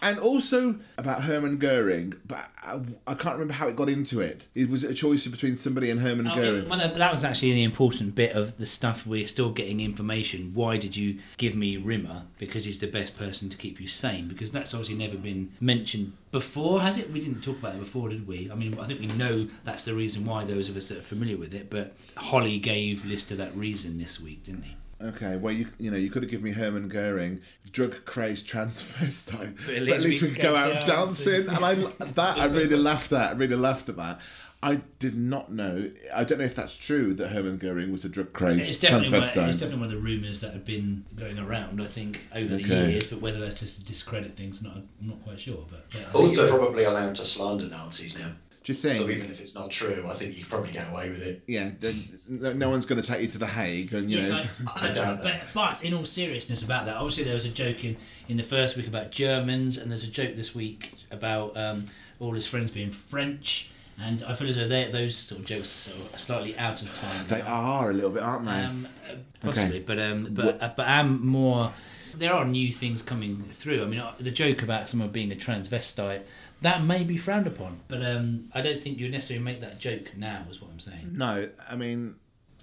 and 0.03 0.17
also 0.19 0.75
about 0.97 1.23
Hermann 1.23 1.57
Goering, 1.57 2.13
but 2.25 2.45
I, 2.63 2.79
I 3.07 3.13
can't 3.13 3.35
remember 3.35 3.53
how 3.53 3.67
it 3.67 3.75
got 3.75 3.88
into 3.89 4.19
it. 4.21 4.45
It 4.55 4.69
was 4.69 4.83
a 4.83 4.93
choice 4.93 5.27
between 5.27 5.55
somebody 5.57 5.89
and 5.91 6.00
Hermann 6.01 6.27
Oh, 6.27 6.35
Goering. 6.35 6.69
well, 6.69 6.79
that- 6.79 6.95
that 6.95 7.11
was 7.11 7.23
actually 7.23 7.53
the 7.53 7.63
important 7.63 8.15
bit 8.15 8.31
of 8.35 8.57
the 8.57 8.65
stuff. 8.65 9.05
We're 9.05 9.27
still 9.27 9.51
getting 9.51 9.79
information. 9.79 10.51
Why 10.53 10.77
did 10.77 10.95
you 10.95 11.19
give 11.38 11.55
me 11.55 11.77
Rimmer? 11.77 12.23
Because 12.39 12.65
he's 12.65 12.79
the 12.79 12.88
best 12.88 13.17
person 13.17 13.50
to 13.50 13.57
keep 13.57 13.79
you 13.79 13.88
sane. 13.88 14.27
Because 14.27 14.51
that's 14.51 14.73
obviously 14.73 14.95
never 14.95 15.17
been 15.17 15.51
mentioned 15.59 16.13
before, 16.31 16.81
has 16.81 16.97
it? 16.97 17.11
We 17.11 17.19
didn't 17.19 17.41
talk 17.41 17.57
about 17.59 17.75
it 17.75 17.79
before, 17.79 18.09
did 18.09 18.27
we? 18.27 18.50
I 18.51 18.55
mean, 18.55 18.77
I 18.79 18.85
think 18.88 19.00
we 19.00 19.07
know 19.07 19.47
that's 19.63 19.83
the 19.83 19.93
reason 19.93 20.25
why 20.25 20.45
those 20.45 20.67
of 20.69 20.75
us 20.77 20.88
that 20.89 20.97
are 21.00 21.01
familiar 21.03 21.38
with 21.38 21.53
it. 21.53 21.69
But 21.69 21.93
Holly 22.17 22.57
gave 22.59 23.05
Lister 23.05 23.35
that 23.35 23.55
reason 23.55 23.97
this 24.00 24.19
week, 24.19 24.43
didn't 24.43 24.63
he? 24.63 24.75
Okay, 25.03 25.36
well 25.38 25.53
you 25.53 25.67
you 25.79 25.89
know 25.91 25.98
you 25.98 26.10
could 26.10 26.24
have 26.24 26.29
given 26.31 26.43
me 26.46 26.51
Hermann 26.51 26.88
Goering, 26.89 27.41
drug 27.72 28.05
crazed 28.05 28.48
transvestite, 28.48 29.58
but 29.65 29.75
at 29.75 29.81
at 29.81 29.84
least 29.84 30.03
least, 30.05 30.22
we 30.22 30.27
we 30.29 30.36
could 30.36 30.43
could 30.43 30.43
go 30.43 30.55
go 30.55 30.62
out 30.75 30.86
dancing, 30.86 31.48
and 31.48 31.65
I 31.65 31.74
that 31.75 32.38
I 32.38 32.46
really 32.46 32.75
laughed 32.89 33.12
at. 33.12 33.29
I 33.31 33.34
really 33.34 33.55
laughed 33.55 33.89
at 33.89 33.98
that. 33.98 34.20
I 34.63 34.81
did 35.00 35.15
not 35.15 35.51
know. 35.51 35.89
I 36.13 36.24
don't 36.24 36.38
know 36.38 36.46
if 36.46 36.53
that's 36.55 36.77
true 36.77 37.15
that 37.15 37.29
Hermann 37.29 37.58
Goering 37.58 37.91
was 37.91 38.05
a 38.05 38.10
drug 38.10 38.31
crazed 38.31 38.70
It's 38.70 38.77
definitely, 38.77 39.10
one, 39.17 39.22
transvestite. 39.27 39.48
it's 39.50 39.58
definitely 39.58 39.79
one 39.79 39.84
of 39.86 39.89
the 39.96 39.98
rumours 39.98 40.39
that 40.41 40.53
have 40.53 40.65
been 40.65 41.03
going 41.15 41.39
around, 41.39 41.81
I 41.81 41.88
think, 41.88 42.22
over 42.36 42.58
the 42.58 42.62
years. 42.62 43.10
But 43.10 43.22
whether 43.22 43.39
that's 43.39 43.60
just 43.60 43.79
to 43.79 43.86
discredit 43.86 44.34
things, 44.34 44.62
not, 44.62 44.75
I'm 44.75 44.88
not 45.01 45.24
quite 45.24 45.39
sure. 45.39 45.65
But, 45.67 45.89
but 45.89 45.98
I 45.98 46.01
I 46.01 46.03
think- 46.03 46.13
think 46.13 46.38
Also- 46.39 46.58
probably 46.60 46.84
allowed 46.84 47.15
to 47.15 47.25
slander 47.25 47.70
Nazis 47.70 48.15
now. 48.20 48.34
Do 48.63 48.73
you 48.73 48.77
think? 48.77 48.97
So 48.99 49.09
even 49.09 49.31
if 49.31 49.39
it's 49.41 49.55
not 49.55 49.71
true, 49.71 50.05
I 50.07 50.13
think 50.13 50.35
you 50.37 50.43
could 50.43 50.51
probably 50.51 50.71
get 50.71 50.87
away 50.91 51.09
with 51.09 51.21
it. 51.23 51.41
yeah, 51.47 51.71
no, 52.29 52.53
no 52.53 52.69
one's 52.69 52.85
going 52.85 53.01
to 53.01 53.07
take 53.07 53.21
you 53.21 53.27
to 53.29 53.37
the 53.39 53.47
Hague, 53.47 53.91
and 53.93 54.09
you 54.11 54.17
Yes, 54.17 54.29
know. 54.29 54.43
I, 54.75 54.89
I 54.89 54.93
doubt 54.93 55.17
but, 55.17 55.23
that. 55.23 55.47
but 55.53 55.83
in 55.83 55.95
all 55.95 56.05
seriousness 56.05 56.61
about 56.61 56.85
that, 56.85 56.95
obviously 56.97 57.23
there 57.23 57.33
was 57.33 57.45
a 57.45 57.49
joke 57.49 57.83
in, 57.83 57.97
in 58.27 58.37
the 58.37 58.43
first 58.43 58.77
week 58.77 58.85
about 58.87 59.09
Germans, 59.09 59.77
and 59.79 59.89
there's 59.89 60.03
a 60.03 60.07
joke 60.11 60.35
this 60.35 60.53
week 60.53 60.93
about 61.09 61.57
um, 61.57 61.87
all 62.19 62.33
his 62.33 62.45
friends 62.45 62.69
being 62.69 62.91
French, 62.91 63.71
and 63.99 64.21
I 64.23 64.35
feel 64.35 64.47
as 64.47 64.57
though 64.57 64.67
they, 64.67 64.89
those 64.91 65.15
sort 65.17 65.41
of 65.41 65.47
jokes 65.47 65.73
are 65.87 65.91
sort 65.93 66.13
of 66.13 66.19
slightly 66.19 66.55
out 66.57 66.83
of 66.83 66.93
time. 66.93 67.25
they 67.29 67.41
are 67.41 67.89
a 67.89 67.93
little 67.93 68.11
bit, 68.11 68.21
aren't 68.21 68.45
they? 68.45 68.51
Um, 68.51 68.87
uh, 69.09 69.15
possibly, 69.41 69.77
Okay. 69.77 69.83
but 69.87 69.97
um, 69.99 70.27
but 70.31 70.61
uh, 70.61 70.71
but 70.77 70.87
I'm 70.87 71.25
more. 71.25 71.73
There 72.17 72.33
are 72.33 72.45
new 72.45 72.71
things 72.71 73.01
coming 73.01 73.43
through. 73.51 73.83
I 73.83 73.85
mean, 73.85 74.03
the 74.19 74.31
joke 74.31 74.61
about 74.63 74.89
someone 74.89 75.09
being 75.09 75.31
a 75.31 75.35
transvestite 75.35 76.21
that 76.61 76.83
may 76.83 77.03
be 77.03 77.17
frowned 77.17 77.47
upon, 77.47 77.79
but 77.87 78.05
um, 78.05 78.49
I 78.53 78.61
don't 78.61 78.79
think 78.79 78.99
you 78.99 79.09
necessarily 79.09 79.43
make 79.43 79.61
that 79.61 79.79
joke 79.79 80.15
now. 80.15 80.45
Is 80.49 80.61
what 80.61 80.71
I'm 80.71 80.79
saying. 80.79 81.09
no, 81.13 81.49
I 81.69 81.75
mean 81.75 82.15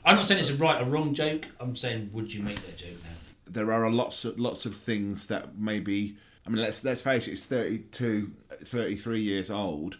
I'm 0.05 0.17
not 0.17 0.27
saying 0.27 0.41
it's 0.41 0.51
a 0.51 0.55
right 0.55 0.81
or 0.81 0.85
wrong 0.85 1.15
joke. 1.15 1.47
I'm 1.61 1.75
saying, 1.77 2.11
would 2.13 2.33
you 2.33 2.43
make 2.43 2.61
that 2.67 2.77
joke 2.77 3.03
now? 3.03 3.11
there 3.51 3.73
are 3.73 3.85
a 3.85 3.91
lots 3.91 4.27
of 4.27 4.39
lots 4.39 4.67
of 4.67 4.77
things 4.77 5.27
that 5.27 5.57
maybe 5.59 6.17
I 6.47 6.51
mean 6.51 6.61
let's 6.61 6.85
let's 6.85 7.01
face 7.01 7.27
it 7.27 7.33
it's 7.33 7.45
32 7.47 8.31
33 8.63 9.21
years 9.21 9.51
old 9.51 9.97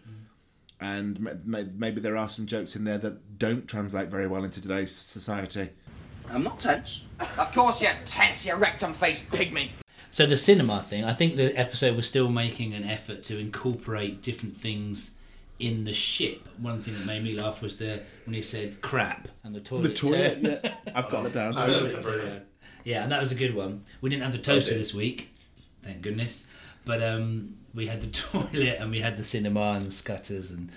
and 0.81 1.19
ma- 1.19 1.31
ma- 1.47 1.63
maybe 1.75 2.01
there 2.01 2.17
are 2.17 2.29
some 2.29 2.45
jokes 2.47 2.77
in 2.77 2.85
there 2.85 2.99
that 2.99 3.39
don't 3.39 3.67
translate 3.67 4.09
very 4.11 4.27
well 4.29 4.45
into 4.45 4.61
today's 4.61 4.95
society. 4.95 5.71
I'm 6.31 6.43
not 6.43 6.61
tense. 6.61 7.05
Of 7.39 7.53
course 7.53 7.83
you're 7.83 7.93
tense, 8.05 8.47
you 8.47 8.55
rectum-faced 8.55 9.29
pygmy. 9.31 9.71
So 10.11 10.27
the 10.27 10.37
cinema 10.37 10.83
thing, 10.83 11.05
I 11.05 11.13
think 11.13 11.37
the 11.37 11.57
episode 11.59 11.97
was 11.97 12.07
still 12.07 12.31
making 12.31 12.75
an 12.75 12.85
effort 12.85 13.23
to 13.25 13.39
incorporate 13.39 14.23
different 14.23 14.57
things 14.57 15.13
in 15.59 15.85
the 15.85 15.93
ship. 15.93 16.49
One 16.59 16.83
thing 16.83 16.95
that 16.95 17.05
made 17.05 17.23
me 17.23 17.39
laugh 17.39 17.61
was 17.61 17.77
the 17.79 18.03
when 18.25 18.35
he 18.35 18.43
said 18.43 18.81
crap 18.81 19.29
and 19.45 19.55
the 19.55 19.61
toilet. 19.61 19.89
The 19.89 19.95
toilet, 19.95 20.43
turn. 20.43 20.61
yeah. 20.65 20.75
I've 20.95 21.11
got 21.11 21.27
it 21.27 21.35
down. 21.35 21.57
I 21.57 21.67
know. 21.67 22.41
Yeah, 22.85 23.03
and 23.03 23.13
that 23.13 23.21
was 23.21 23.33
a 23.33 23.35
good 23.35 23.55
one. 23.55 23.85
We 24.01 24.09
didn't 24.09 24.23
have 24.23 24.33
the 24.33 24.39
toaster 24.39 24.75
this 24.75 24.95
week, 24.95 25.35
thank 25.83 26.01
goodness. 26.01 26.47
But 26.85 27.03
um, 27.03 27.57
we 27.75 27.87
had 27.87 28.01
the 28.01 28.07
toilet 28.07 28.79
and 28.81 28.91
we 28.91 29.01
had 29.01 29.17
the 29.17 29.25
cinema 29.25 29.73
and 29.73 29.87
the 29.87 29.91
scutters 29.91 30.51
and 30.51 30.71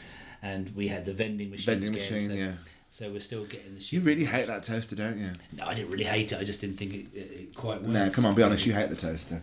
and 0.43 0.75
we 0.75 0.87
had 0.87 1.05
the 1.05 1.13
vending 1.13 1.51
machine. 1.51 1.79
Vending 1.79 1.95
again, 1.95 2.13
machine, 2.13 2.29
so, 2.29 2.35
yeah. 2.35 2.51
So 2.93 3.09
we're 3.09 3.21
still 3.21 3.45
getting 3.45 3.73
the 3.73 3.79
ship. 3.79 3.93
You 3.93 4.01
really 4.01 4.25
hate 4.25 4.47
that 4.47 4.63
toaster, 4.63 4.97
don't 4.97 5.17
you? 5.17 5.31
No, 5.53 5.65
I 5.65 5.73
didn't 5.73 5.91
really 5.91 6.03
hate 6.03 6.33
it. 6.33 6.39
I 6.39 6.43
just 6.43 6.59
didn't 6.59 6.77
think 6.77 6.93
it, 6.93 7.05
it, 7.13 7.19
it 7.19 7.55
quite 7.55 7.81
worked. 7.81 7.93
No, 7.93 8.09
come 8.09 8.25
on, 8.25 8.35
be 8.35 8.43
honest. 8.43 8.65
You 8.65 8.73
hate 8.73 8.89
the 8.89 8.95
toaster. 8.95 9.41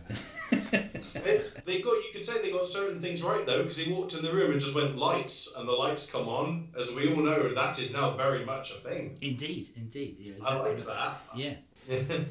They, 1.11 1.41
they 1.65 1.81
got 1.81 1.91
you 1.91 2.09
could 2.13 2.23
say 2.23 2.41
they 2.41 2.51
got 2.51 2.67
certain 2.67 3.01
things 3.01 3.23
right 3.23 3.45
though 3.45 3.63
because 3.63 3.77
he 3.77 3.91
walked 3.91 4.13
in 4.13 4.21
the 4.21 4.31
room 4.31 4.51
and 4.51 4.59
just 4.59 4.75
went 4.75 4.95
lights 4.95 5.53
and 5.57 5.67
the 5.67 5.71
lights 5.71 6.09
come 6.09 6.29
on 6.29 6.69
as 6.79 6.93
we 6.93 7.11
all 7.11 7.21
know 7.21 7.53
that 7.53 7.79
is 7.79 7.93
now 7.93 8.15
very 8.15 8.45
much 8.45 8.71
a 8.71 8.75
thing. 8.75 9.17
Indeed, 9.21 9.69
indeed. 9.75 10.17
Yeah, 10.19 10.33
I 10.45 10.67
exactly. 10.67 10.69
liked 10.69 10.85
that. 10.85 11.17
Yeah. 11.35 12.17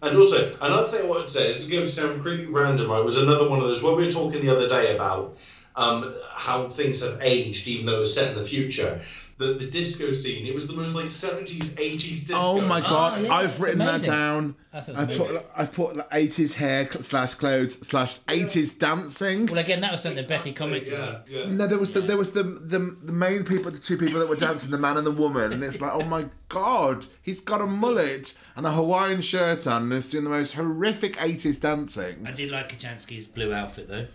And 0.00 0.16
also, 0.16 0.56
another 0.60 0.86
thing 0.86 1.02
I 1.02 1.06
wanted 1.06 1.26
to 1.26 1.32
say, 1.32 1.48
this 1.48 1.58
is 1.58 1.68
going 1.68 1.84
to 1.84 1.90
sound 1.90 2.22
pretty 2.22 2.46
random, 2.46 2.88
right? 2.88 3.04
Was 3.04 3.18
another 3.18 3.48
one 3.48 3.58
of 3.58 3.66
those 3.66 3.82
when 3.82 3.96
we 3.96 4.04
were 4.04 4.10
talking 4.10 4.46
the 4.46 4.54
other 4.54 4.68
day 4.68 4.94
about 4.94 5.36
um, 5.74 6.14
how 6.30 6.68
things 6.68 7.00
have 7.00 7.18
aged, 7.20 7.66
even 7.66 7.86
though 7.86 8.02
it's 8.02 8.14
set 8.14 8.30
in 8.30 8.38
the 8.38 8.48
future. 8.48 9.00
The, 9.38 9.54
the 9.54 9.70
disco 9.70 10.10
scene, 10.10 10.46
it 10.46 10.52
was 10.52 10.66
the 10.66 10.72
most 10.72 10.96
like 10.96 11.06
70s, 11.06 11.74
80s 11.76 12.00
disco. 12.00 12.34
Oh 12.36 12.60
my 12.60 12.80
ah, 12.80 12.90
god, 12.90 13.22
yeah, 13.22 13.32
I've 13.32 13.50
it's 13.50 13.60
written 13.60 13.78
that 13.78 14.02
down. 14.02 14.56
I 14.72 14.80
thought 14.80 14.96
it 14.96 15.08
was 15.08 15.20
I've 15.20 15.28
put 15.28 15.50
I've 15.56 15.72
put 15.72 15.96
like, 15.96 16.10
80s 16.10 16.54
hair 16.54 16.90
slash 17.02 17.34
clothes 17.34 17.86
slash 17.86 18.18
80s 18.22 18.76
dancing. 18.76 19.46
Well, 19.46 19.58
again, 19.58 19.80
that 19.82 19.92
was 19.92 20.02
something 20.02 20.20
that 20.20 20.28
Becky 20.28 20.52
commented 20.52 20.92
Yeah, 20.92 21.06
on. 21.06 21.22
yeah. 21.28 21.44
No, 21.50 21.68
there 21.68 21.78
was 21.78 21.92
the 21.92 22.00
there 22.00 22.16
was 22.16 22.32
the, 22.32 22.42
the 22.42 22.80
the 22.80 23.12
main 23.12 23.44
people, 23.44 23.70
the 23.70 23.78
two 23.78 23.96
people 23.96 24.18
that 24.18 24.28
were 24.28 24.34
dancing, 24.34 24.72
the 24.72 24.78
man 24.78 24.96
and 24.96 25.06
the 25.06 25.12
woman, 25.12 25.52
and 25.52 25.62
it's 25.62 25.80
like, 25.80 25.92
oh 25.92 26.02
my 26.02 26.26
god, 26.48 27.06
he's 27.22 27.40
got 27.40 27.60
a 27.60 27.66
mullet 27.66 28.34
and 28.56 28.66
a 28.66 28.72
Hawaiian 28.72 29.20
shirt 29.20 29.68
on, 29.68 29.84
and 29.84 29.92
he's 29.92 30.06
doing 30.06 30.24
the 30.24 30.30
most 30.30 30.54
horrific 30.54 31.16
80s 31.16 31.60
dancing. 31.60 32.26
I 32.26 32.32
did 32.32 32.50
like 32.50 32.76
Kochanski's 32.76 33.28
blue 33.28 33.54
outfit 33.54 33.86
though. 33.88 34.08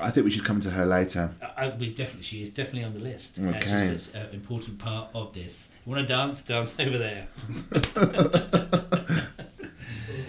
I 0.00 0.10
think 0.10 0.24
we 0.24 0.30
should 0.30 0.44
come 0.44 0.60
to 0.60 0.70
her 0.70 0.86
later. 0.86 1.30
I, 1.42 1.66
I, 1.66 1.76
we 1.76 1.88
definitely, 1.92 2.22
she 2.22 2.40
is 2.42 2.50
definitely 2.50 2.84
on 2.84 2.94
the 2.94 3.00
list. 3.02 3.38
Uh, 3.38 3.48
Okay. 3.48 3.60
she's 3.90 4.14
an 4.14 4.28
important 4.32 4.78
part 4.78 5.08
of 5.14 5.32
this. 5.34 5.70
You 5.84 5.92
want 5.92 6.06
to 6.06 6.14
dance? 6.14 6.42
Dance 6.42 6.78
over 6.78 6.98
there. 6.98 7.26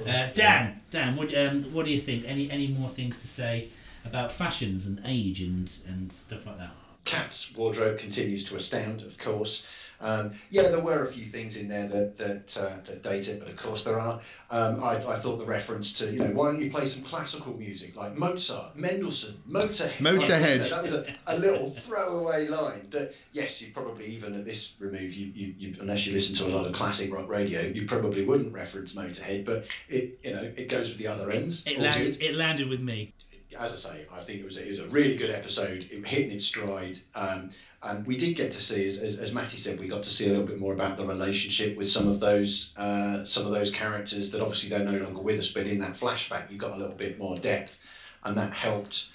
uh, 0.08 0.30
Dan, 0.34 0.82
Dan, 0.92 1.16
what, 1.16 1.36
um, 1.38 1.64
what 1.74 1.86
do 1.86 1.92
you 1.92 2.02
think? 2.02 2.26
Any 2.28 2.50
any 2.52 2.68
more 2.68 2.90
things 2.90 3.20
to 3.22 3.28
say 3.28 3.70
about 4.06 4.32
fashions 4.32 4.86
and 4.88 5.02
age 5.06 5.42
and 5.42 5.72
and 5.88 6.12
stuff 6.12 6.46
like 6.46 6.58
that? 6.58 6.72
Cat's 7.06 7.54
wardrobe 7.56 7.98
continues 8.00 8.46
to 8.46 8.56
astound, 8.56 9.02
of 9.02 9.18
course. 9.18 9.64
Um, 10.02 10.32
yeah, 10.50 10.70
there 10.70 10.80
were 10.80 11.04
a 11.04 11.12
few 11.12 11.26
things 11.26 11.58
in 11.58 11.68
there 11.68 11.88
that 11.88 12.18
that 12.18 12.58
uh, 12.58 12.78
that 12.86 13.04
date 13.04 13.28
it, 13.28 13.40
but 13.40 13.50
of 13.50 13.58
course 13.58 13.84
there 13.84 14.00
are. 14.00 14.22
Um, 14.50 14.84
I, 14.84 14.96
I 14.96 15.20
thought 15.20 15.38
the 15.38 15.46
reference 15.46 15.94
to 15.94 16.12
you 16.12 16.20
know 16.20 16.32
why 16.32 16.52
don't 16.52 16.62
you 16.62 16.72
play 16.72 16.86
some 16.86 17.04
classical 17.04 17.56
music 17.58 17.96
like 17.96 18.18
Mozart, 18.18 18.78
Mendelssohn, 18.78 19.42
Motorhead. 19.50 19.98
Motorhead. 19.98 20.70
That 20.70 20.84
was 20.84 20.94
a, 20.94 21.06
a 21.28 21.38
little 21.38 21.72
throwaway 21.72 22.48
line. 22.48 22.88
That 22.92 23.14
yes, 23.34 23.62
you 23.62 23.72
probably 23.74 24.06
even 24.06 24.36
at 24.36 24.46
this 24.46 24.76
remove 24.80 25.14
you, 25.14 25.28
you, 25.34 25.54
you 25.58 25.76
unless 25.82 26.06
you 26.06 26.14
listen 26.14 26.36
to 26.36 26.48
a 26.48 26.52
lot 26.56 26.66
of 26.66 26.74
classic 26.74 27.14
rock 27.14 27.28
radio, 27.28 27.62
you 27.62 27.86
probably 27.86 28.24
wouldn't 28.24 28.54
reference 28.54 28.94
Motorhead, 28.94 29.46
but 29.46 29.66
it 29.90 30.20
you 30.24 30.34
know 30.34 30.42
it 30.42 30.70
goes 30.70 30.90
with 30.90 30.98
the 30.98 31.08
other 31.08 31.30
ends. 31.32 31.64
It 31.66 31.80
landed. 31.80 32.20
good 32.20 32.26
It 32.26 32.36
landed 32.36 32.70
with 32.70 32.80
me. 32.80 33.14
As 33.60 33.74
I 33.74 33.76
say, 33.76 34.06
I 34.14 34.22
think 34.22 34.40
it 34.40 34.46
was 34.46 34.56
a, 34.56 34.66
it 34.66 34.70
was 34.70 34.80
a 34.80 34.88
really 34.88 35.18
good 35.18 35.30
episode. 35.30 35.86
It 35.92 36.08
hit 36.08 36.26
in 36.26 36.32
its 36.32 36.46
stride, 36.46 36.98
um, 37.14 37.50
and 37.84 38.08
we 38.08 38.18
did 38.18 38.36
get 38.38 38.54
to 38.54 38.62
see, 38.62 38.88
as, 38.88 38.98
as, 38.98 39.18
as 39.18 39.34
Matty 39.34 39.58
said, 39.58 39.80
we 39.80 39.90
got 39.90 40.04
to 40.04 40.10
see 40.10 40.28
a 40.28 40.30
little 40.30 40.46
bit 40.46 40.60
more 40.60 40.72
about 40.72 40.96
the 40.96 41.06
relationship 41.06 41.76
with 41.76 41.90
some 41.90 42.08
of 42.08 42.22
those 42.22 42.72
uh, 42.78 43.26
some 43.26 43.46
of 43.46 43.52
those 43.52 43.70
characters 43.70 44.32
that 44.32 44.42
obviously 44.42 44.70
they're 44.70 44.86
no 44.86 44.98
longer 44.98 45.20
with 45.20 45.40
us, 45.40 45.50
but 45.50 45.68
in 45.68 45.80
that 45.80 45.94
flashback 45.94 46.50
you 46.50 46.58
got 46.58 46.72
a 46.72 46.78
little 46.78 46.96
bit 46.96 47.20
more 47.20 47.36
depth, 47.36 47.80
and 48.24 48.38
that 48.38 48.54
helped 48.54 49.08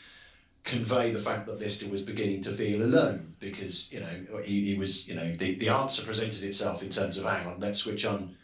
convey 0.62 1.10
the 1.10 1.20
fact 1.20 1.46
that 1.46 1.58
Lister 1.58 1.88
was 1.88 2.02
beginning 2.02 2.42
to 2.42 2.52
feel 2.52 2.82
alone 2.82 3.34
because 3.40 3.90
you 3.90 4.00
know 4.00 4.42
he, 4.42 4.62
he 4.64 4.78
was 4.78 5.08
you 5.08 5.14
know 5.14 5.34
the, 5.36 5.54
the 5.54 5.70
answer 5.70 6.02
presented 6.02 6.42
itself 6.42 6.82
in 6.82 6.90
terms 6.90 7.16
of 7.16 7.24
hang 7.24 7.46
on 7.46 7.60
let's 7.60 7.78
switch 7.78 8.04
on 8.04 8.36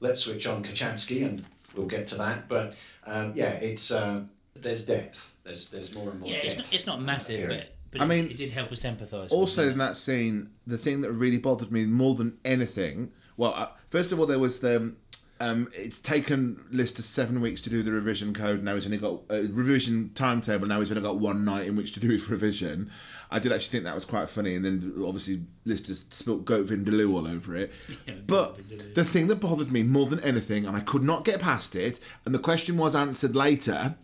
let's 0.00 0.20
switch 0.20 0.46
on 0.46 0.62
Kochanski 0.62 1.24
and 1.24 1.42
we'll 1.74 1.86
get 1.86 2.06
to 2.08 2.16
that. 2.16 2.46
But 2.46 2.74
um, 3.06 3.32
yeah 3.34 3.52
it's 3.52 3.90
uh, 3.90 4.22
there's 4.62 4.82
depth 4.82 5.32
there's 5.44 5.68
there's 5.68 5.94
more 5.94 6.10
and 6.10 6.20
more 6.20 6.28
Yeah, 6.28 6.36
depth 6.36 6.46
it's 6.46 6.56
not, 6.58 6.66
it's 6.72 6.86
not 6.86 7.02
massive, 7.02 7.38
Here. 7.38 7.48
but 7.48 7.72
but 7.92 8.00
I 8.00 8.04
it, 8.04 8.08
mean, 8.08 8.30
it 8.30 8.36
did 8.36 8.50
help 8.50 8.72
us 8.72 8.82
empathise. 8.82 9.30
Also, 9.30 9.68
in 9.68 9.78
that 9.78 9.96
scene, 9.96 10.50
the 10.66 10.76
thing 10.76 11.02
that 11.02 11.12
really 11.12 11.38
bothered 11.38 11.70
me 11.70 11.84
more 11.86 12.14
than 12.16 12.36
anything, 12.44 13.12
well, 13.36 13.54
uh, 13.54 13.68
first 13.88 14.10
of 14.12 14.18
all, 14.20 14.26
there 14.26 14.38
was 14.40 14.60
the. 14.60 14.94
Um, 15.38 15.70
it's 15.74 15.98
taken 15.98 16.64
Lister 16.70 17.02
seven 17.02 17.42
weeks 17.42 17.60
to 17.62 17.70
do 17.70 17.82
the 17.82 17.92
revision 17.92 18.32
code. 18.32 18.62
Now 18.62 18.74
he's 18.74 18.86
only 18.86 18.96
got 18.96 19.20
a 19.28 19.42
revision 19.42 20.10
timetable. 20.14 20.66
Now 20.66 20.80
he's 20.80 20.90
only 20.90 21.02
got 21.02 21.18
one 21.18 21.44
night 21.44 21.66
in 21.66 21.76
which 21.76 21.92
to 21.92 22.00
do 22.00 22.08
his 22.08 22.28
revision. 22.30 22.90
I 23.30 23.38
did 23.38 23.52
actually 23.52 23.72
think 23.72 23.84
that 23.84 23.94
was 23.94 24.06
quite 24.06 24.30
funny, 24.30 24.54
and 24.54 24.64
then 24.64 24.94
obviously 25.06 25.42
Lister 25.66 25.92
spilt 25.94 26.44
goat 26.46 26.68
vindaloo 26.68 27.12
all 27.14 27.28
over 27.28 27.54
it. 27.54 27.70
but 28.26 28.58
the 28.94 29.04
thing 29.04 29.26
that 29.28 29.36
bothered 29.36 29.70
me 29.70 29.82
more 29.82 30.06
than 30.06 30.20
anything, 30.20 30.64
and 30.64 30.74
I 30.74 30.80
could 30.80 31.02
not 31.02 31.24
get 31.24 31.38
past 31.38 31.76
it, 31.76 32.00
and 32.24 32.34
the 32.34 32.38
question 32.38 32.78
was 32.78 32.94
answered 32.96 33.36
later, 33.36 33.96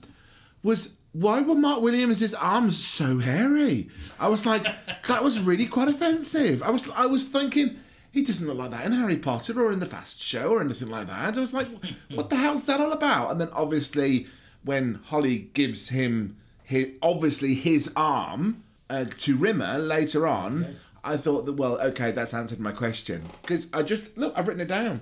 was 0.63 0.93
why 1.13 1.43
were 1.43 1.55
Mark 1.55 1.83
Williams' 1.83 2.33
arms 2.35 2.83
so 2.83 3.19
hairy? 3.19 3.89
I 4.19 4.29
was 4.29 4.47
like, 4.47 4.65
that 5.09 5.23
was 5.23 5.39
really 5.39 5.67
quite 5.67 5.89
offensive. 5.89 6.63
I 6.63 6.71
was 6.71 6.89
I 6.91 7.07
was 7.07 7.25
thinking 7.25 7.79
he 8.11 8.23
doesn't 8.23 8.47
look 8.47 8.59
like 8.59 8.71
that 8.71 8.85
in 8.87 8.93
Harry 8.93 9.17
Potter 9.17 9.61
or 9.63 9.73
in 9.73 9.81
the 9.81 9.87
Fast 9.87 10.21
Show 10.23 10.51
or 10.51 10.61
anything 10.61 10.89
like 10.89 11.07
that. 11.07 11.37
I 11.37 11.41
was 11.41 11.55
like, 11.55 11.69
what 12.15 12.31
the 12.31 12.37
hell's 12.37 12.67
that 12.67 12.81
all 12.81 12.93
about? 12.93 13.31
And 13.31 13.41
then 13.41 13.49
obviously 13.53 14.27
when 14.65 15.01
Holly 15.05 15.51
gives 15.55 15.89
him 15.89 16.37
his, 16.63 16.89
obviously 17.03 17.55
his 17.55 17.93
arm 17.97 18.63
uh, 18.89 19.07
to 19.19 19.37
Rimmer 19.37 19.79
later 19.79 20.27
on, 20.27 20.77
I 21.05 21.17
thought 21.17 21.47
that 21.47 21.55
well, 21.55 21.81
okay, 21.81 22.13
that's 22.13 22.33
answered 22.35 22.61
my 22.61 22.73
question 22.73 23.23
because 23.43 23.67
I 23.73 23.83
just 23.83 24.17
look, 24.17 24.33
I've 24.37 24.49
written 24.49 24.63
it 24.63 24.69
down. 24.69 25.01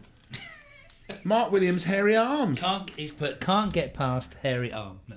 Mark 1.24 1.52
Williams' 1.52 1.84
hairy 1.84 2.16
arms. 2.16 2.60
can't 2.60 2.90
he's 2.90 3.12
put 3.12 3.40
can't 3.40 3.72
get 3.72 3.94
past 3.94 4.34
hairy 4.42 4.72
arm. 4.72 5.00
No. 5.08 5.16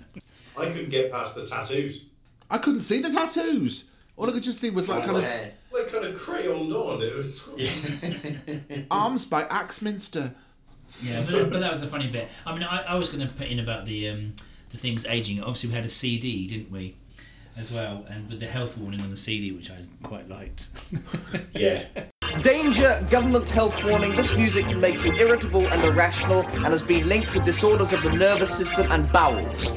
I 0.57 0.65
couldn't 0.67 0.89
get 0.89 1.11
past 1.11 1.35
the 1.35 1.45
tattoos. 1.45 2.05
I 2.49 2.57
couldn't 2.57 2.81
see 2.81 3.01
the 3.01 3.11
tattoos. 3.11 3.85
All 4.15 4.29
I 4.29 4.31
could 4.31 4.43
just 4.43 4.59
see 4.59 4.69
was 4.69 4.87
like 4.87 5.05
kind 5.05 5.17
of 5.17 5.23
Yeah. 5.23 5.47
Like 5.71 5.91
kind 5.91 6.05
of 6.05 6.19
crayoned 6.19 6.71
on. 6.71 7.01
It 7.01 7.15
was. 7.15 7.49
arms 8.91 9.25
by 9.25 9.43
Axminster. 9.43 10.33
Yeah, 11.01 11.25
but, 11.29 11.49
but 11.49 11.59
that 11.59 11.71
was 11.71 11.81
a 11.81 11.87
funny 11.87 12.07
bit. 12.07 12.27
I 12.45 12.53
mean, 12.53 12.63
I, 12.63 12.83
I 12.83 12.95
was 12.95 13.09
going 13.09 13.27
to 13.27 13.33
put 13.33 13.47
in 13.47 13.59
about 13.59 13.85
the 13.85 14.09
um, 14.09 14.35
the 14.71 14.77
things 14.77 15.05
aging. 15.07 15.41
Obviously, 15.41 15.69
we 15.69 15.75
had 15.75 15.85
a 15.85 15.89
CD, 15.89 16.45
didn't 16.45 16.71
we, 16.71 16.95
as 17.57 17.71
well, 17.71 18.05
and 18.07 18.29
with 18.29 18.39
the 18.39 18.45
health 18.45 18.77
warning 18.77 19.01
on 19.01 19.09
the 19.09 19.17
CD, 19.17 19.51
which 19.51 19.71
I 19.71 19.77
quite 20.03 20.29
liked. 20.29 20.67
yeah 21.53 21.85
Danger, 22.41 23.05
government 23.11 23.47
health 23.47 23.83
warning. 23.83 24.15
This 24.15 24.35
music 24.35 24.65
can 24.65 24.81
make 24.81 25.03
you 25.05 25.13
irritable 25.13 25.67
and 25.67 25.83
irrational 25.83 26.41
and 26.41 26.65
has 26.65 26.81
been 26.81 27.07
linked 27.07 27.33
with 27.33 27.45
disorders 27.45 27.93
of 27.93 28.01
the 28.01 28.11
nervous 28.11 28.55
system 28.55 28.91
and 28.91 29.11
bowels. 29.11 29.71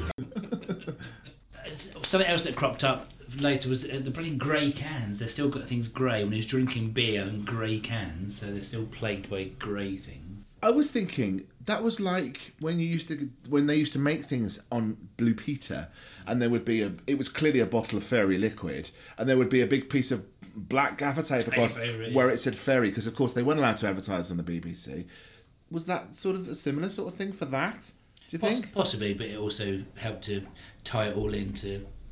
Something 2.07 2.29
else 2.31 2.45
that 2.45 2.55
cropped 2.57 2.85
up 2.85 3.09
later 3.41 3.69
was 3.69 3.85
uh, 3.85 4.01
the 4.03 4.11
bloody 4.11 4.31
grey 4.35 4.71
cans. 4.71 5.19
They've 5.19 5.31
still 5.31 5.49
got 5.49 5.65
things 5.65 5.89
grey 5.89 6.23
when 6.23 6.33
he's 6.33 6.47
drinking 6.47 6.91
beer 6.93 7.23
and 7.23 7.45
grey 7.45 7.81
cans, 7.81 8.39
so 8.39 8.47
they're 8.47 8.63
still 8.63 8.87
plagued 8.87 9.29
by 9.29 9.45
grey 9.59 9.97
things. 9.97 10.57
I 10.63 10.71
was 10.71 10.91
thinking 10.91 11.47
that 11.67 11.83
was 11.83 12.01
like 12.01 12.53
when 12.61 12.79
you 12.79 12.87
used 12.87 13.09
to 13.09 13.29
when 13.49 13.67
they 13.67 13.75
used 13.77 13.93
to 13.95 13.99
make 13.99 14.25
things 14.25 14.61
on 14.71 14.97
Blue 15.17 15.35
Peter, 15.35 15.89
and 16.27 16.41
there 16.41 16.49
would 16.51 16.65
be 16.65 16.83
a 16.83 16.93
it 17.07 17.19
was 17.19 17.29
clearly 17.29 17.61
a 17.61 17.67
bottle 17.67 17.99
of 17.99 18.05
fairy 18.05 18.39
liquid, 18.39 18.91
and 19.19 19.29
there 19.29 19.37
would 19.37 19.51
be 19.51 19.61
a 19.61 19.67
big 19.67 19.91
piece 19.91 20.11
of 20.11 20.25
black 20.55 20.97
gaffer 20.99 21.23
tape 21.23 21.47
across 21.47 21.77
where 22.15 22.31
it 22.31 22.41
said 22.41 22.57
fairy 22.57 22.89
because 22.89 23.07
of 23.07 23.15
course 23.15 23.35
they 23.35 23.43
weren't 23.43 23.59
allowed 23.59 23.77
to 23.79 23.87
advertise 23.89 24.31
on 24.31 24.37
the 24.39 24.43
BBC. 24.43 25.05
Was 25.71 25.85
that 25.87 26.15
sort 26.15 26.37
of 26.37 26.49
a 26.49 26.55
similar 26.55 26.89
sort 26.89 27.13
of 27.13 27.19
thing 27.19 27.33
for 27.33 27.45
that? 27.47 27.91
Do 28.31 28.37
you 28.37 28.39
Poss- 28.39 28.61
think? 28.61 28.73
possibly, 28.73 29.13
but 29.15 29.27
it 29.27 29.37
also 29.37 29.83
helped 29.97 30.25
to 30.25 30.47
tie 30.85 31.09
it 31.09 31.17
all 31.17 31.35
in 31.35 31.53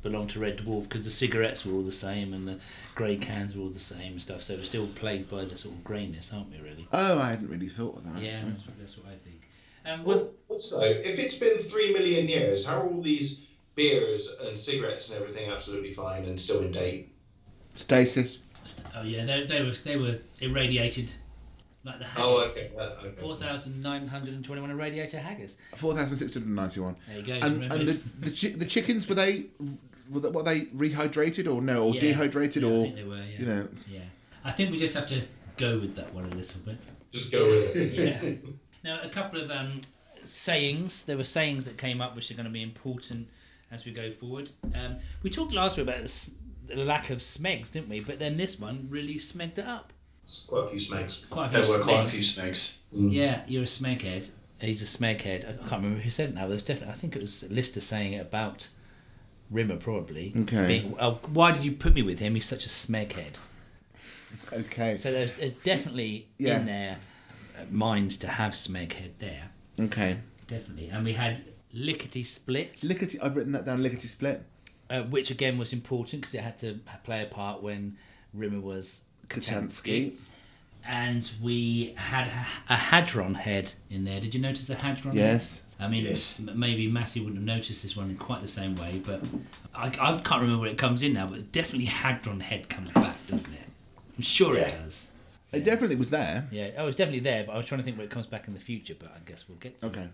to 0.05 0.09
belong 0.11 0.27
to 0.27 0.39
Red 0.39 0.59
Dwarf 0.59 0.83
because 0.83 1.05
the 1.05 1.11
cigarettes 1.11 1.65
were 1.65 1.73
all 1.73 1.81
the 1.81 1.91
same 1.91 2.33
and 2.33 2.47
the 2.47 2.59
grey 2.93 3.17
cans 3.17 3.55
were 3.55 3.63
all 3.63 3.69
the 3.69 3.79
same 3.79 4.13
and 4.13 4.21
stuff. 4.21 4.43
So 4.43 4.55
we're 4.55 4.63
still 4.63 4.87
plagued 4.87 5.29
by 5.29 5.45
the 5.45 5.57
sort 5.57 5.75
of 5.75 5.83
greyness, 5.83 6.31
aren't 6.33 6.51
we? 6.51 6.59
Really? 6.59 6.87
Oh, 6.93 7.19
I 7.19 7.29
hadn't 7.29 7.49
really 7.49 7.69
thought 7.69 7.97
of 7.97 8.03
that. 8.05 8.21
Yeah, 8.21 8.41
that's 8.45 8.65
what, 8.65 8.79
that's 8.79 8.97
what 8.97 9.07
I 9.07 9.15
think. 9.17 9.41
Um, 9.85 10.03
well, 10.03 10.17
Well, 10.17 10.29
also, 10.49 10.81
if 10.81 11.19
it's 11.19 11.37
been 11.37 11.57
three 11.57 11.93
million 11.93 12.27
years, 12.27 12.65
how 12.65 12.81
are 12.81 12.87
all 12.87 13.01
these 13.01 13.47
beers 13.75 14.33
and 14.41 14.57
cigarettes 14.57 15.09
and 15.09 15.21
everything 15.21 15.49
absolutely 15.49 15.91
fine 15.91 16.25
and 16.25 16.39
still 16.39 16.61
in 16.61 16.71
date? 16.71 17.11
Stasis. 17.75 18.39
Oh 18.95 19.03
yeah, 19.03 19.25
they, 19.25 19.45
they 19.45 19.61
were 19.61 19.71
they 19.71 19.97
were 19.97 20.17
irradiated 20.41 21.11
like 21.85 21.99
the 21.99 22.05
haggis. 22.05 22.23
Oh, 22.25 22.49
okay. 22.51 22.71
that- 22.77 22.97
okay. 23.05 23.21
Four 23.21 23.35
thousand 23.35 23.81
nine 23.81 24.07
hundred 24.07 24.33
and 24.33 24.43
twenty-one 24.43 24.71
irradiated 24.71 25.19
haggis. 25.19 25.57
Four 25.75 25.93
thousand 25.93 26.17
six 26.17 26.33
hundred 26.33 26.49
ninety-one. 26.49 26.95
There 27.07 27.17
you 27.19 27.23
go. 27.23 27.33
And, 27.33 27.63
and 27.71 27.87
the 27.87 28.01
the, 28.19 28.31
chi- 28.31 28.57
the 28.57 28.65
chickens 28.65 29.07
were 29.07 29.15
they 29.15 29.45
were 30.09 30.19
they, 30.19 30.29
were 30.29 30.43
they 30.43 30.61
rehydrated 30.65 31.51
or 31.53 31.61
no 31.61 31.83
or 31.83 31.93
Yeah. 31.95 32.01
dehydrated 32.01 32.63
Yeah, 32.63 32.69
I 32.69 32.71
or 32.71 32.81
think 32.83 32.95
they 32.95 33.03
were. 33.03 33.15
Yeah. 33.17 33.39
you 33.39 33.45
know 33.45 33.67
Yeah. 33.91 33.99
I 34.43 34.51
think 34.51 34.71
we 34.71 34.77
just 34.79 34.93
have 34.95 35.07
to 35.09 35.21
go 35.57 35.79
with 35.79 35.95
that 35.95 36.13
one 36.13 36.25
a 36.25 36.35
little 36.35 36.61
bit. 36.61 36.77
Just 37.11 37.31
go 37.31 37.43
with 37.43 37.75
it. 37.75 37.93
Yeah. 37.93 38.51
now 38.83 38.99
a 39.01 39.09
couple 39.09 39.39
of 39.41 39.49
um, 39.51 39.81
sayings. 40.23 41.05
There 41.05 41.17
were 41.17 41.23
sayings 41.23 41.65
that 41.65 41.77
came 41.77 42.01
up 42.01 42.15
which 42.15 42.29
are 42.31 42.35
going 42.35 42.45
to 42.45 42.51
be 42.51 42.61
important 42.61 43.27
as 43.71 43.85
we 43.85 43.91
go 43.91 44.11
forward. 44.11 44.49
Um, 44.73 44.97
we 45.23 45.29
talked 45.29 45.53
last 45.53 45.77
week 45.77 45.87
about 45.87 46.01
this, 46.01 46.35
the 46.67 46.75
lack 46.75 47.09
of 47.09 47.19
smegs, 47.19 47.71
didn't 47.71 47.89
we? 47.89 47.99
But 47.99 48.19
then 48.19 48.37
this 48.37 48.59
one 48.59 48.87
really 48.89 49.15
smegged 49.15 49.57
it 49.57 49.65
up. 49.65 49.91
It's 50.25 50.45
quite 50.45 50.65
a 50.65 50.69
few 50.69 50.79
smacks. 50.79 51.25
Quite 51.29 51.47
a 51.47 51.53
There 51.53 51.63
few 51.63 51.73
were 51.77 51.83
quite 51.83 51.99
a 52.01 52.03
smegs. 52.07 52.09
few 52.09 52.23
snags. 52.23 52.73
Yeah, 52.91 53.41
you're 53.47 53.63
a 53.63 53.67
smeghead. 53.67 54.29
He's 54.59 54.81
a 54.81 54.85
smeghead. 54.97 55.45
I 55.45 55.49
I 55.51 55.67
can't 55.69 55.83
remember 55.83 55.99
who 56.01 56.09
said 56.09 56.29
it 56.29 56.35
now. 56.35 56.47
There's 56.47 56.63
definitely. 56.63 56.93
I 56.93 56.97
think 56.97 57.15
it 57.15 57.19
was 57.21 57.43
Lister 57.49 57.79
saying 57.81 58.13
it 58.13 58.21
about 58.21 58.69
Rimmer, 59.51 59.77
probably. 59.77 60.33
Okay. 60.35 60.67
Being, 60.67 60.95
oh, 60.99 61.19
why 61.31 61.51
did 61.51 61.63
you 61.63 61.71
put 61.73 61.93
me 61.93 62.01
with 62.01 62.19
him? 62.19 62.33
He's 62.35 62.45
such 62.45 62.65
a 62.65 62.69
smeghead. 62.69 63.35
okay 64.51 64.97
So 64.97 65.11
there's, 65.11 65.35
there's 65.37 65.51
definitely 65.63 66.27
Yeah. 66.37 66.59
in 66.59 66.65
their 66.65 66.97
uh, 67.57 67.63
minds 67.71 68.17
to 68.17 68.27
have 68.27 68.53
smeghead 68.53 69.11
there. 69.19 69.49
okay 69.79 70.17
Definitely. 70.47 70.89
And 70.89 71.03
we 71.05 71.13
had 71.13 71.43
lickety 71.73 72.23
split, 72.23 72.83
lickety 72.83 73.19
I've 73.19 73.35
written 73.35 73.51
that 73.53 73.65
down 73.65 73.81
lickety 73.83 74.07
split 74.07 74.43
uh, 74.89 75.01
which 75.03 75.31
again 75.31 75.57
was 75.57 75.73
important 75.73 76.21
because 76.21 76.33
it 76.35 76.41
had 76.41 76.57
to 76.59 76.79
play 77.03 77.21
a 77.23 77.25
part 77.25 77.61
when 77.63 77.97
Rimmer 78.33 78.59
was 78.61 79.01
Kochanski. 79.29 80.11
Kochanski 80.11 80.13
And 80.87 81.29
we 81.41 81.93
had 81.97 82.27
a, 82.27 82.73
a 82.73 82.75
hadron 82.75 83.33
head 83.35 83.73
in 83.89 84.05
there. 84.05 84.19
Did 84.19 84.35
you 84.35 84.41
notice 84.41 84.69
a 84.69 84.75
hadron? 84.75 85.15
head? 85.15 85.23
yes 85.33 85.61
I 85.79 85.87
mean, 85.89 86.05
Yes. 86.05 86.39
m- 86.39 86.57
maybe 86.57 86.87
Massey 86.87 87.19
wouldn't 87.19 87.35
have 87.37 87.45
noticed 87.57 87.83
this 87.83 87.97
one 87.97 88.09
in 88.09 88.15
quite 88.17 88.41
the 88.41 88.47
same 88.47 88.75
way, 88.75 89.01
but 89.05 89.21
I, 89.73 89.87
I 89.87 90.21
can't 90.21 90.41
remember 90.41 90.61
where 90.61 90.69
it 90.69 90.77
comes 90.77 91.01
in 91.03 91.11
now. 91.13 91.27
But 91.27 91.51
definitely 91.51 91.87
Hadron 91.87 92.39
Head 92.39 92.69
comes 92.69 92.91
back, 92.91 93.15
doesn't 93.27 93.51
it? 93.51 93.67
I'm 94.17 94.23
sure 94.23 94.55
it 94.55 94.69
does. 94.69 95.11
it 95.51 95.65
definitely 95.65 95.97
was 95.97 96.09
there 96.11 96.47
Yeah, 96.51 96.69
oh, 96.77 96.87
it's 96.87 96.95
definitely 96.95 97.19
there, 97.19 97.43
but 97.43 97.53
I 97.53 97.57
was 97.57 97.65
trying 97.65 97.79
to 97.79 97.83
think 97.83 97.97
where 97.97 98.05
it 98.05 98.09
comes 98.11 98.25
back 98.27 98.47
in 98.47 98.53
the 98.53 98.59
future. 98.61 98.95
But 98.97 99.09
I 99.09 99.19
guess 99.29 99.49
we'll 99.49 99.57
get 99.57 99.79
to 99.81 99.87
okay 99.87 100.01
it. 100.03 100.09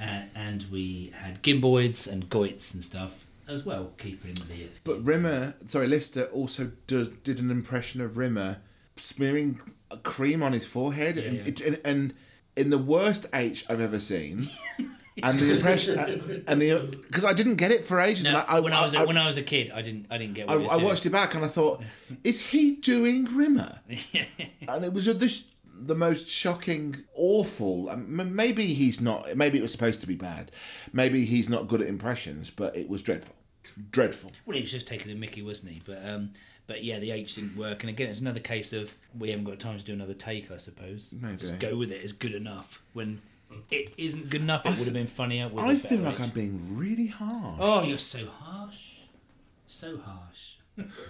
Uh, 0.00 0.22
and 0.34 0.64
we 0.70 1.12
had 1.16 1.42
Gimboids 1.42 2.06
and 2.10 2.28
Goits 2.28 2.74
and 2.74 2.82
stuff 2.84 3.24
as 3.48 3.64
well, 3.64 3.92
keeping 3.98 4.34
the. 4.34 4.68
but 4.84 5.04
Rimmer 5.04 5.54
sorry 5.66 5.86
Lister 5.86 6.24
also 6.24 6.72
does, 6.86 7.08
did 7.08 7.40
an 7.40 7.50
impression 7.50 8.00
of 8.00 8.16
Rimmer 8.16 8.58
smearing 8.96 9.60
cream 10.02 10.42
on 10.42 10.52
his 10.52 10.66
forehead 10.66 11.16
and, 11.16 11.36
yeah. 11.38 11.44
It, 11.46 11.60
and 11.60 11.80
and 11.84 12.14
in 12.56 12.70
the 12.70 12.78
worst 12.78 13.26
H 13.32 13.64
I've 13.68 13.80
ever 13.80 13.98
seen 13.98 14.48
and 15.22 15.38
the 15.38 15.54
impression 15.54 15.98
uh, 15.98 16.40
and 16.46 16.60
the 16.60 16.96
because 17.08 17.24
I 17.24 17.32
didn't 17.32 17.56
get 17.56 17.70
it 17.70 17.84
for 17.84 18.00
ages 18.00 18.24
No, 18.24 18.30
and 18.30 18.44
I, 18.48 18.60
when 18.60 18.72
I 18.72 18.82
was 18.82 18.94
a, 18.94 19.00
I, 19.00 19.04
when 19.04 19.18
I 19.18 19.26
was 19.26 19.36
a 19.36 19.42
kid, 19.42 19.70
I 19.74 19.82
didn't 19.82 20.06
I 20.10 20.18
didn't 20.18 20.34
get 20.34 20.48
I, 20.48 20.52
he 20.52 20.58
was 20.64 20.72
I 20.72 20.76
doing. 20.76 20.86
watched 20.88 21.06
it 21.06 21.10
back 21.10 21.34
and 21.34 21.44
I 21.44 21.48
thought, 21.48 21.82
is 22.24 22.40
he 22.40 22.76
doing 22.76 23.24
Rimmer? 23.24 23.80
and 24.68 24.84
it 24.84 24.92
was 24.92 25.04
this 25.04 25.44
the 25.86 25.94
most 25.94 26.28
shocking, 26.28 27.04
awful. 27.14 27.88
um, 27.90 28.34
Maybe 28.34 28.74
he's 28.74 29.00
not. 29.00 29.36
Maybe 29.36 29.58
it 29.58 29.62
was 29.62 29.72
supposed 29.72 30.00
to 30.02 30.06
be 30.06 30.14
bad. 30.14 30.50
Maybe 30.92 31.24
he's 31.24 31.48
not 31.48 31.68
good 31.68 31.80
at 31.82 31.88
impressions, 31.88 32.50
but 32.50 32.76
it 32.76 32.88
was 32.88 33.02
dreadful, 33.02 33.34
dreadful. 33.90 34.32
Well, 34.46 34.56
he 34.56 34.62
was 34.62 34.72
just 34.72 34.86
taking 34.86 35.08
the 35.08 35.18
Mickey, 35.18 35.42
wasn't 35.42 35.72
he? 35.72 35.82
But 35.84 36.04
um, 36.06 36.32
but 36.66 36.84
yeah, 36.84 36.98
the 36.98 37.10
H 37.10 37.34
didn't 37.34 37.56
work. 37.56 37.82
And 37.82 37.90
again, 37.90 38.08
it's 38.08 38.20
another 38.20 38.40
case 38.40 38.72
of 38.72 38.94
we 39.18 39.30
haven't 39.30 39.44
got 39.44 39.58
time 39.58 39.78
to 39.78 39.84
do 39.84 39.92
another 39.92 40.14
take, 40.14 40.50
I 40.50 40.56
suppose. 40.56 41.12
Maybe. 41.20 41.36
Just 41.36 41.58
go 41.58 41.76
with 41.76 41.90
it. 41.92 42.02
It's 42.02 42.12
good 42.12 42.34
enough. 42.34 42.82
When 42.92 43.20
it 43.70 43.92
isn't 43.98 44.30
good 44.30 44.40
enough, 44.42 44.64
it 44.64 44.70
would 44.78 44.84
have 44.84 44.94
been 44.94 45.06
funnier. 45.06 45.48
With 45.48 45.64
I 45.64 45.74
feel 45.76 46.00
like 46.00 46.14
H. 46.14 46.20
I'm 46.20 46.30
being 46.30 46.76
really 46.76 47.08
harsh. 47.08 47.58
Oh, 47.60 47.82
you're 47.82 47.98
so 47.98 48.26
harsh. 48.26 49.00
So 49.66 49.98
harsh. 49.98 50.56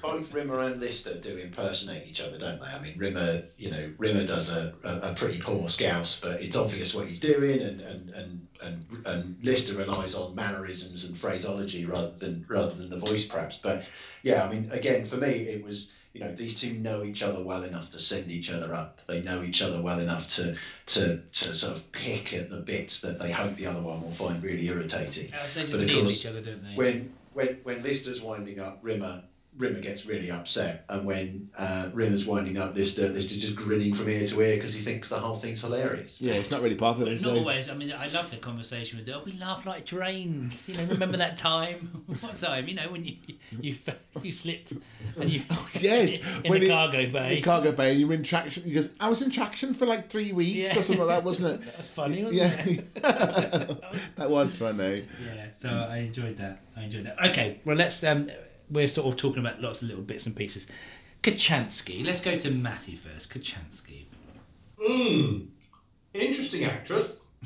Both 0.03 0.33
Rimmer 0.33 0.61
and 0.61 0.81
Lister 0.81 1.15
do 1.19 1.37
impersonate 1.37 2.09
each 2.09 2.21
other, 2.21 2.37
don't 2.37 2.59
they? 2.59 2.67
I 2.67 2.81
mean, 2.81 2.99
Rimmer, 2.99 3.45
you 3.57 3.71
know, 3.71 3.93
Rimmer 3.97 4.25
does 4.25 4.51
a, 4.51 4.75
a, 4.83 5.13
a 5.13 5.15
pretty 5.15 5.41
poor 5.41 5.69
scouse, 5.69 6.19
but 6.21 6.43
it's 6.43 6.57
obvious 6.57 6.93
what 6.93 7.07
he's 7.07 7.21
doing, 7.21 7.61
and 7.61 7.81
and, 7.81 8.11
and, 8.11 8.47
and 8.61 9.07
and 9.07 9.37
Lister 9.43 9.75
relies 9.75 10.17
on 10.17 10.35
mannerisms 10.35 11.05
and 11.05 11.17
phraseology 11.17 11.85
rather 11.85 12.11
than 12.19 12.45
rather 12.49 12.75
than 12.75 12.91
the 12.91 12.99
voice, 12.99 13.25
perhaps. 13.25 13.59
But 13.63 13.85
yeah, 14.23 14.43
I 14.43 14.53
mean, 14.53 14.69
again, 14.73 15.07
for 15.07 15.17
me, 15.17 15.29
it 15.29 15.65
was 15.65 15.91
you 16.13 16.21
know 16.21 16.35
these 16.35 16.59
two 16.59 16.73
know 16.73 17.05
each 17.05 17.23
other 17.23 17.43
well 17.45 17.63
enough 17.63 17.91
to 17.91 18.01
send 18.01 18.33
each 18.33 18.51
other 18.51 18.75
up. 18.75 19.01
They 19.07 19.23
know 19.23 19.45
each 19.45 19.63
other 19.63 19.81
well 19.81 20.01
enough 20.01 20.35
to 20.35 20.57
to 20.87 21.19
to 21.19 21.55
sort 21.55 21.77
of 21.77 21.93
pick 21.93 22.35
at 22.35 22.51
the 22.51 22.63
bits 22.63 23.01
that 23.03 23.21
they 23.21 23.31
hope 23.31 23.55
the 23.55 23.67
other 23.67 23.81
one 23.83 24.03
will 24.03 24.11
find 24.11 24.43
really 24.43 24.67
irritating. 24.67 25.33
Uh, 25.33 25.47
They 25.55 25.61
just 25.61 25.73
But 25.75 25.83
of 25.83 25.89
course, 25.89 26.13
each 26.13 26.27
other, 26.27 26.41
don't 26.41 26.65
they? 26.65 26.75
when 26.75 27.15
when 27.33 27.59
when 27.63 27.83
Lister's 27.85 28.21
winding 28.21 28.59
up 28.59 28.81
Rimmer, 28.83 29.23
Rimmer 29.59 29.81
gets 29.81 30.07
really 30.07 30.31
upset, 30.31 30.85
and 30.89 31.05
when 31.05 31.51
uh, 31.59 31.91
Rimmer's 31.93 32.25
winding 32.25 32.57
up 32.57 32.75
Lister, 32.75 33.03
is 33.05 33.27
just 33.37 33.55
grinning 33.55 33.95
from 33.95 34.09
ear 34.09 34.27
to 34.27 34.41
ear 34.41 34.57
because 34.57 34.75
he 34.75 34.81
thinks 34.81 35.11
the 35.11 35.19
whole 35.19 35.37
thing's 35.37 35.61
hilarious. 35.61 36.21
Yeah, 36.23 36.35
it's 36.35 36.51
not 36.51 36.63
really 36.63 36.75
bothered. 36.75 37.07
is 37.09 37.21
Not 37.23 37.35
it? 37.37 37.39
always. 37.41 37.69
I 37.69 37.75
mean, 37.75 37.93
I 37.93 38.07
love 38.09 38.31
the 38.31 38.39
conversation 38.39 38.97
with 38.99 39.07
Del. 39.07 39.23
We 39.27 39.33
laugh 39.33 39.67
like 39.67 39.85
drains. 39.85 40.69
You 40.71 40.79
know, 40.79 40.85
remember 40.85 41.19
that 41.19 41.37
time? 41.37 42.05
what 42.21 42.37
time? 42.39 42.67
You 42.67 42.75
know, 42.77 42.91
when 42.91 43.05
you 43.05 43.17
you 43.61 43.77
you 44.23 44.33
slipped 44.33 44.73
and 45.21 45.29
you 45.31 45.43
Yes, 45.81 46.19
in 46.45 46.51
when 46.51 46.61
the 46.61 46.67
he- 46.69 46.73
cargo 46.73 47.11
bay. 47.13 47.37
In 47.37 47.43
cargo 47.43 47.73
bay, 47.73 47.93
you 47.93 48.07
were 48.07 48.15
in 48.15 48.23
traction. 48.23 48.63
He 48.65 48.73
goes, 48.73 48.89
I 48.99 49.11
was 49.11 49.21
in 49.21 49.31
traction 49.31 49.75
for 49.75 49.85
like 49.85 50.09
three 50.09 50.33
weeks 50.33 50.57
Yeah. 50.57 50.71
or 50.81 50.83
something 50.83 50.99
like 50.99 51.09
that, 51.09 51.25
wasn't 51.25 51.61
it? 51.63 51.69
That 51.73 51.77
was 51.79 51.89
funny, 51.89 52.25
wasn't 52.25 52.41
yeah, 52.41 52.63
it? 52.65 54.17
that 54.17 54.31
was 54.31 54.55
funny. 54.55 55.05
Yeah, 55.23 55.47
so 55.59 55.69
I 55.69 55.99
enjoyed 55.99 56.39
that. 56.39 56.61
I 56.77 56.85
enjoyed 56.85 57.05
that. 57.05 57.23
Okay, 57.31 57.61
well 57.67 57.77
let's 57.77 58.03
um 58.05 58.31
we're 58.73 58.89
sort 58.89 59.07
of 59.13 59.17
talking 59.17 59.39
about 59.41 59.61
lots 59.61 59.83
of 59.83 59.89
little 59.89 60.03
bits 60.03 60.27
and 60.27 60.35
pieces. 60.35 60.67
Kochanski. 61.23 62.05
Let's 62.05 62.21
go 62.21 62.37
to 62.39 62.51
Matty 62.51 62.97
first. 62.97 63.33
Kochanski. 63.33 64.07
Hmm. 64.81 65.43
Interesting 66.15 66.65
actress. 66.65 67.27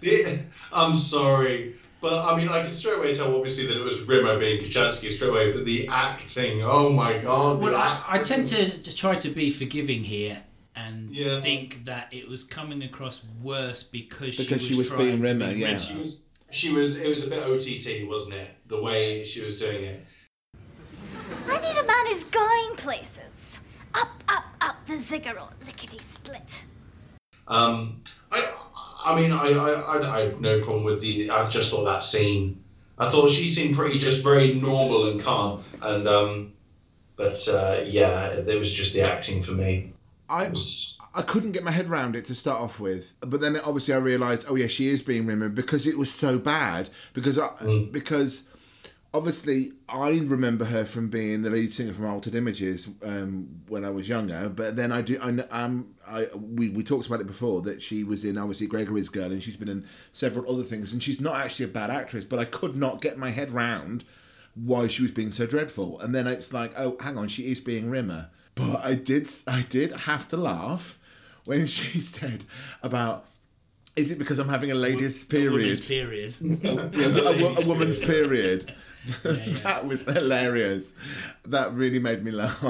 The- 0.00 0.38
I'm 0.72 0.94
sorry, 0.94 1.76
but 2.02 2.12
I 2.30 2.36
mean, 2.36 2.48
I 2.48 2.62
can 2.64 2.72
straight 2.72 2.98
away 2.98 3.14
tell, 3.14 3.34
obviously, 3.34 3.66
that 3.66 3.78
it 3.78 3.82
was 3.82 4.02
Rimmer 4.02 4.38
being 4.38 4.62
Kochanski 4.62 5.10
straight 5.10 5.30
away, 5.30 5.52
but 5.52 5.64
the 5.64 5.88
acting, 5.88 6.62
oh 6.62 6.90
my 6.90 7.16
god. 7.18 7.60
Well, 7.60 7.74
I, 7.74 8.04
I 8.06 8.18
tend 8.22 8.46
to, 8.48 8.78
to 8.78 8.94
try 8.94 9.14
to 9.16 9.30
be 9.30 9.48
forgiving 9.50 10.04
here 10.04 10.42
and 10.76 11.10
Yeah. 11.16 11.40
think 11.40 11.86
that 11.86 12.08
it 12.12 12.28
was 12.28 12.44
coming 12.44 12.82
across 12.82 13.22
worse 13.42 13.82
because, 13.82 14.36
Because 14.36 14.60
she 14.60 14.74
she 14.74 14.78
was, 14.78 14.90
was 14.90 14.98
being 14.98 15.22
trying 15.22 15.38
to 15.38 15.44
Rimmer, 15.44 15.54
be 15.54 15.60
yeah. 15.60 15.66
Rimmer. 15.68 15.78
She 15.78 15.94
was, 15.96 16.25
she 16.56 16.72
was, 16.72 16.96
it 16.96 17.08
was 17.08 17.24
a 17.24 17.28
bit 17.28 17.42
OTT, 17.42 18.08
wasn't 18.08 18.34
it? 18.34 18.50
The 18.66 18.80
way 18.80 19.22
she 19.22 19.42
was 19.42 19.60
doing 19.60 19.84
it. 19.84 20.04
I 21.48 21.60
need 21.60 21.76
a 21.76 21.84
man 21.84 22.06
who's 22.06 22.24
going 22.24 22.76
places. 22.76 23.60
Up, 23.94 24.22
up, 24.28 24.44
up 24.60 24.86
the 24.86 24.98
ziggurat, 24.98 25.52
lickety 25.64 25.98
split. 26.00 26.62
Um, 27.48 28.02
I, 28.32 28.54
I 29.04 29.20
mean, 29.20 29.32
I, 29.32 29.52
I, 29.52 29.70
I, 29.72 30.16
I 30.16 30.20
had 30.24 30.40
no 30.40 30.60
problem 30.60 30.84
with 30.84 31.00
the. 31.00 31.30
I 31.30 31.48
just 31.48 31.70
thought 31.70 31.84
that 31.84 32.02
scene. 32.02 32.62
I 32.98 33.08
thought 33.08 33.28
she 33.28 33.48
seemed 33.48 33.76
pretty, 33.76 33.98
just 33.98 34.24
very 34.24 34.54
normal 34.54 35.10
and 35.10 35.20
calm. 35.20 35.62
And 35.82 36.08
um, 36.08 36.52
but 37.16 37.46
uh, 37.48 37.84
yeah, 37.86 38.28
it 38.30 38.58
was 38.58 38.72
just 38.72 38.94
the 38.94 39.02
acting 39.02 39.42
for 39.42 39.52
me. 39.52 39.92
I 40.28 40.48
was, 40.48 40.95
I 41.16 41.22
couldn't 41.22 41.52
get 41.52 41.64
my 41.64 41.70
head 41.70 41.88
around 41.88 42.14
it 42.14 42.26
to 42.26 42.34
start 42.34 42.60
off 42.60 42.78
with, 42.78 43.14
but 43.20 43.40
then 43.40 43.56
obviously 43.56 43.94
I 43.94 43.96
realised, 43.96 44.46
oh 44.48 44.54
yeah, 44.54 44.66
she 44.66 44.88
is 44.88 45.00
being 45.00 45.26
remembered 45.26 45.54
because 45.54 45.86
it 45.86 45.96
was 45.96 46.12
so 46.12 46.38
bad. 46.38 46.90
Because 47.14 47.38
I, 47.38 47.48
because 47.90 48.42
obviously 49.14 49.72
I 49.88 50.10
remember 50.10 50.66
her 50.66 50.84
from 50.84 51.08
being 51.08 51.40
the 51.40 51.48
lead 51.48 51.72
singer 51.72 51.94
from 51.94 52.04
Altered 52.04 52.34
Images 52.34 52.88
um, 53.02 53.62
when 53.66 53.82
I 53.82 53.88
was 53.88 54.10
younger. 54.10 54.50
But 54.50 54.76
then 54.76 54.92
I 54.92 55.00
do, 55.00 55.16
I, 55.16 55.32
kn- 55.32 55.48
um, 55.50 55.94
I 56.06 56.28
we, 56.34 56.68
we 56.68 56.84
talked 56.84 57.06
about 57.06 57.22
it 57.22 57.26
before 57.26 57.62
that 57.62 57.80
she 57.80 58.04
was 58.04 58.22
in 58.22 58.36
obviously 58.36 58.66
Gregory's 58.66 59.08
Girl 59.08 59.32
and 59.32 59.42
she's 59.42 59.56
been 59.56 59.68
in 59.70 59.86
several 60.12 60.52
other 60.52 60.64
things, 60.64 60.92
and 60.92 61.02
she's 61.02 61.20
not 61.20 61.36
actually 61.36 61.64
a 61.64 61.68
bad 61.68 61.90
actress. 61.90 62.26
But 62.26 62.40
I 62.40 62.44
could 62.44 62.76
not 62.76 63.00
get 63.00 63.16
my 63.16 63.30
head 63.30 63.50
round 63.50 64.04
why 64.54 64.86
she 64.86 65.00
was 65.00 65.12
being 65.12 65.32
so 65.32 65.46
dreadful. 65.46 65.98
And 66.00 66.14
then 66.14 66.26
it's 66.26 66.52
like, 66.52 66.72
oh, 66.76 66.96
hang 67.00 67.16
on, 67.16 67.28
she 67.28 67.50
is 67.50 67.60
being 67.60 67.88
Rimmer. 67.88 68.28
But 68.54 68.84
I 68.84 68.94
did, 68.94 69.30
I 69.46 69.62
did 69.62 69.92
have 69.92 70.28
to 70.28 70.36
laugh 70.36 70.98
when 71.46 71.66
she 71.76 72.00
said 72.00 72.44
about, 72.82 73.24
is 73.96 74.10
it 74.10 74.18
because 74.18 74.38
I'm 74.38 74.48
having 74.48 74.70
a 74.70 74.74
lady's 74.74 75.24
period? 75.24 75.52
A 75.52 75.56
Woman's 75.56 75.86
period. 75.86 76.34
Yeah, 76.94 77.06
a, 77.06 77.42
wo- 77.42 77.56
a 77.56 77.66
woman's 77.66 77.98
period. 77.98 78.74
yeah. 79.24 79.32
that 79.62 79.86
was 79.86 80.02
hilarious. 80.04 80.94
That 81.46 81.72
really 81.74 81.98
made 82.00 82.22
me 82.24 82.30
laugh. 82.32 82.62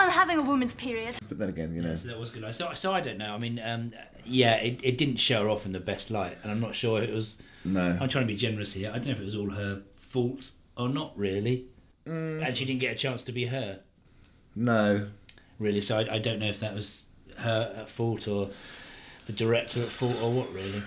I'm 0.00 0.10
having 0.10 0.38
a 0.38 0.42
woman's 0.42 0.74
period. 0.74 1.18
But 1.28 1.38
then 1.38 1.48
again, 1.48 1.74
you 1.74 1.82
know, 1.82 1.94
So 1.96 2.08
that 2.08 2.18
was 2.18 2.30
good. 2.30 2.54
So, 2.54 2.72
so 2.74 2.92
I 2.92 3.00
don't 3.00 3.18
know. 3.18 3.34
I 3.34 3.38
mean, 3.38 3.60
um, 3.62 3.92
yeah, 4.24 4.54
it, 4.56 4.80
it 4.82 4.96
didn't 4.98 5.16
show 5.16 5.42
her 5.44 5.48
off 5.48 5.66
in 5.66 5.72
the 5.72 5.80
best 5.80 6.10
light, 6.10 6.36
and 6.42 6.50
I'm 6.52 6.60
not 6.60 6.74
sure 6.74 7.02
it 7.02 7.12
was. 7.12 7.38
no. 7.64 7.98
I'm 8.00 8.08
trying 8.08 8.24
to 8.24 8.32
be 8.32 8.36
generous 8.36 8.72
here. 8.74 8.90
I 8.90 8.94
don't 8.98 9.06
know 9.06 9.12
if 9.12 9.20
it 9.20 9.24
was 9.24 9.34
all 9.36 9.50
her 9.50 9.82
fault 9.96 10.52
or 10.76 10.88
not. 10.88 11.18
Really, 11.18 11.66
and 12.06 12.56
she 12.56 12.64
didn't 12.64 12.80
get 12.80 12.92
a 12.92 12.98
chance 12.98 13.22
to 13.24 13.32
be 13.32 13.46
her 13.46 13.80
No. 14.56 15.08
really. 15.58 15.80
So 15.82 15.98
I, 15.98 16.12
I 16.14 16.18
don't 16.18 16.38
know 16.38 16.46
if 16.48 16.60
that 16.60 16.74
was 16.74 17.07
her 17.38 17.74
at 17.76 17.90
fault 17.90 18.28
or 18.28 18.50
the 19.26 19.32
director 19.32 19.82
at 19.82 19.88
fault 19.88 20.16
or 20.22 20.32
what 20.32 20.52
really. 20.52 20.82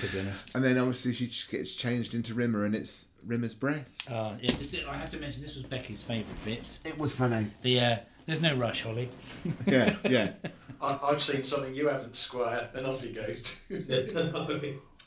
to 0.00 0.06
be 0.12 0.20
honest. 0.20 0.54
And 0.54 0.64
then 0.64 0.78
obviously 0.78 1.12
she 1.12 1.30
gets 1.50 1.74
changed 1.74 2.14
into 2.14 2.34
Rimmer 2.34 2.64
and 2.64 2.74
it's 2.74 3.06
Rimmer's 3.26 3.54
breath 3.54 4.10
Uh, 4.10 4.34
yeah, 4.40 4.52
this, 4.52 4.74
I 4.88 4.96
have 4.96 5.10
to 5.10 5.18
mention 5.18 5.42
this 5.42 5.56
was 5.56 5.64
Becky's 5.64 6.02
favourite 6.02 6.44
bits. 6.44 6.80
It 6.84 6.98
was 6.98 7.12
funny. 7.12 7.48
The 7.62 7.80
uh, 7.80 7.96
there's 8.26 8.40
no 8.40 8.54
rush, 8.56 8.82
Holly. 8.82 9.08
Yeah, 9.66 9.94
yeah. 10.08 10.30
I, 10.80 10.98
I've 11.02 11.22
seen 11.22 11.42
something 11.42 11.74
you 11.74 11.88
haven't, 11.88 12.16
Squire, 12.16 12.68
and 12.74 12.86
off 12.86 13.02
he 13.02 13.12
goes. 13.12 13.60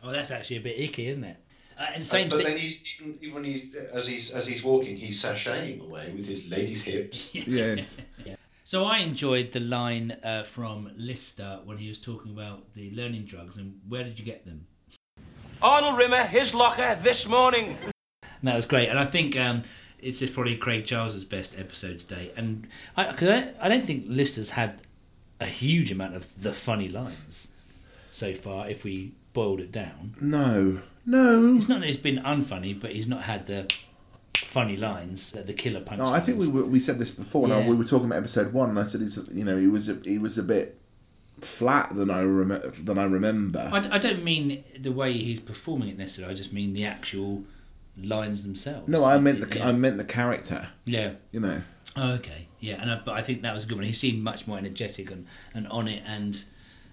Oh, 0.01 0.11
that's 0.11 0.31
actually 0.31 0.57
a 0.57 0.61
bit 0.61 0.79
icky, 0.79 1.07
isn't 1.07 1.23
it? 1.23 1.37
Uh, 1.77 1.87
and 1.95 2.05
same. 2.05 2.29
but 2.29 2.37
si- 2.39 2.43
then 2.43 2.57
he's 2.57 2.83
even, 2.99 3.17
even 3.21 3.43
he's 3.43 3.75
as 3.93 4.07
he's 4.07 4.31
as 4.31 4.47
he's 4.47 4.63
walking, 4.63 4.95
he's 4.97 5.21
sashaying 5.21 5.81
away 5.81 6.11
with 6.15 6.25
his 6.25 6.49
lady's 6.49 6.81
hips. 6.81 7.33
yeah. 7.35 7.75
So 8.69 8.85
I 8.85 8.99
enjoyed 8.99 9.51
the 9.51 9.59
line 9.59 10.15
uh, 10.21 10.43
from 10.43 10.91
Lister 10.95 11.59
when 11.65 11.79
he 11.79 11.89
was 11.89 11.97
talking 11.97 12.31
about 12.31 12.71
the 12.75 12.91
learning 12.91 13.25
drugs 13.25 13.57
and 13.57 13.79
where 13.87 14.03
did 14.03 14.19
you 14.19 14.23
get 14.25 14.45
them? 14.45 14.67
Arnold 15.59 15.97
Rimmer, 15.97 16.25
his 16.25 16.53
locker 16.53 16.95
this 17.01 17.27
morning. 17.27 17.79
And 18.21 18.43
that 18.43 18.55
was 18.55 18.67
great. 18.67 18.89
And 18.89 18.99
I 18.99 19.05
think 19.05 19.35
um, 19.35 19.63
it's 19.97 20.19
just 20.19 20.35
probably 20.35 20.55
Craig 20.55 20.85
Charles's 20.85 21.23
best 21.25 21.57
episode 21.57 21.97
today. 21.97 22.31
And 22.37 22.67
I, 22.95 23.11
cause 23.11 23.29
I, 23.29 23.53
I 23.59 23.69
don't 23.69 23.83
think 23.83 24.05
Lister's 24.07 24.51
had 24.51 24.81
a 25.39 25.47
huge 25.47 25.91
amount 25.91 26.15
of 26.15 26.39
the 26.39 26.51
funny 26.51 26.89
lines 26.89 27.47
so 28.11 28.35
far. 28.35 28.69
If 28.69 28.83
we 28.83 29.13
boiled 29.33 29.61
it 29.61 29.71
down, 29.71 30.13
No. 30.21 30.83
No. 31.07 31.55
it's 31.55 31.67
not 31.69 31.79
that 31.79 31.87
it's 31.89 31.97
been 31.97 32.17
unfunny, 32.19 32.79
but 32.79 32.91
he's 32.91 33.07
not 33.07 33.23
had 33.23 33.47
the 33.47 33.67
funny 34.49 34.75
lines, 34.77 35.31
the, 35.31 35.41
the 35.43 35.53
killer 35.53 35.81
punch. 35.81 35.99
No, 35.99 36.07
I 36.07 36.19
think 36.19 36.39
we 36.39 36.47
were, 36.47 36.63
we 36.65 36.79
said 36.79 36.97
this 36.99 37.11
before. 37.11 37.47
Now 37.47 37.59
Yeah. 37.59 37.69
we 37.69 37.75
were 37.75 37.83
talking 37.85 38.07
about 38.07 38.17
episode 38.17 38.51
one, 38.51 38.69
and 38.69 38.79
I 38.79 38.83
said 38.87 39.01
he's 39.01 39.17
you 39.31 39.45
know 39.45 39.57
he 39.57 39.67
was 39.67 39.89
a, 39.89 39.95
he 40.03 40.17
was 40.17 40.37
a 40.37 40.43
bit 40.43 40.77
flat 41.41 41.95
than 41.95 42.09
I 42.09 42.21
remember 42.21 42.69
than 42.71 42.97
I 42.97 43.03
remember. 43.03 43.69
I, 43.71 43.77
I 43.95 43.97
don't 43.97 44.23
mean 44.23 44.63
the 44.77 44.91
way 44.91 45.13
he's 45.13 45.39
performing 45.39 45.89
it 45.89 45.97
necessarily. 45.97 46.33
I 46.33 46.37
just 46.37 46.51
mean 46.51 46.73
the 46.73 46.85
actual 46.85 47.43
lines 48.01 48.43
themselves. 48.43 48.87
no, 48.87 49.03
I 49.05 49.17
meant 49.19 49.39
the 49.49 49.57
Yeah. 49.57 49.67
I 49.69 49.71
meant 49.71 49.97
the 49.97 50.05
character. 50.05 50.69
yeah. 50.85 51.13
You 51.31 51.39
know. 51.41 51.61
Oh, 51.95 52.11
okay. 52.13 52.47
Yeah, 52.59 52.81
and 52.81 52.91
I, 52.91 53.01
but 53.03 53.13
I 53.13 53.21
think 53.21 53.41
that 53.41 53.53
was 53.53 53.65
a 53.65 53.67
good 53.67 53.77
one. 53.77 53.85
He 53.85 53.93
seemed 53.93 54.21
much 54.23 54.45
more 54.47 54.57
energetic 54.57 55.09
and, 55.11 55.25
and 55.53 55.67
on 55.67 55.87
it 55.87 56.03
and 56.05 56.43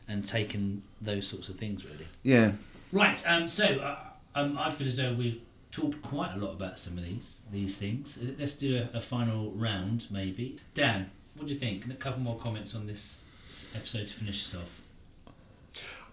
and 0.08 0.24
taking 0.26 0.82
those 1.00 1.26
sorts 1.26 1.48
of 1.48 1.56
things 1.56 1.84
really. 1.84 2.06
Yeah. 2.22 2.52
Right. 2.92 3.20
Um. 3.28 3.48
So 3.48 3.64
uh, 3.64 3.96
um, 4.34 4.56
I 4.58 4.70
feel 4.70 4.86
as 4.88 4.96
though 4.98 5.12
we've 5.14 5.40
talked 5.70 6.00
quite 6.02 6.32
a 6.34 6.36
lot 6.38 6.52
about 6.52 6.78
some 6.78 6.96
of 6.98 7.04
these 7.04 7.40
these 7.52 7.78
things. 7.78 8.18
Uh, 8.20 8.32
Let's 8.38 8.54
do 8.54 8.86
a, 8.92 8.96
a 8.98 9.00
final 9.00 9.50
round, 9.52 10.06
maybe. 10.10 10.58
Dan, 10.74 11.10
what 11.34 11.46
do 11.46 11.52
you 11.52 11.58
think? 11.58 11.86
A 11.86 11.94
couple 11.94 12.20
more 12.20 12.38
comments 12.38 12.74
on 12.74 12.86
this 12.86 13.26
episode 13.74 14.06
to 14.08 14.14
finish 14.14 14.42
us 14.42 14.60
off. 14.60 14.82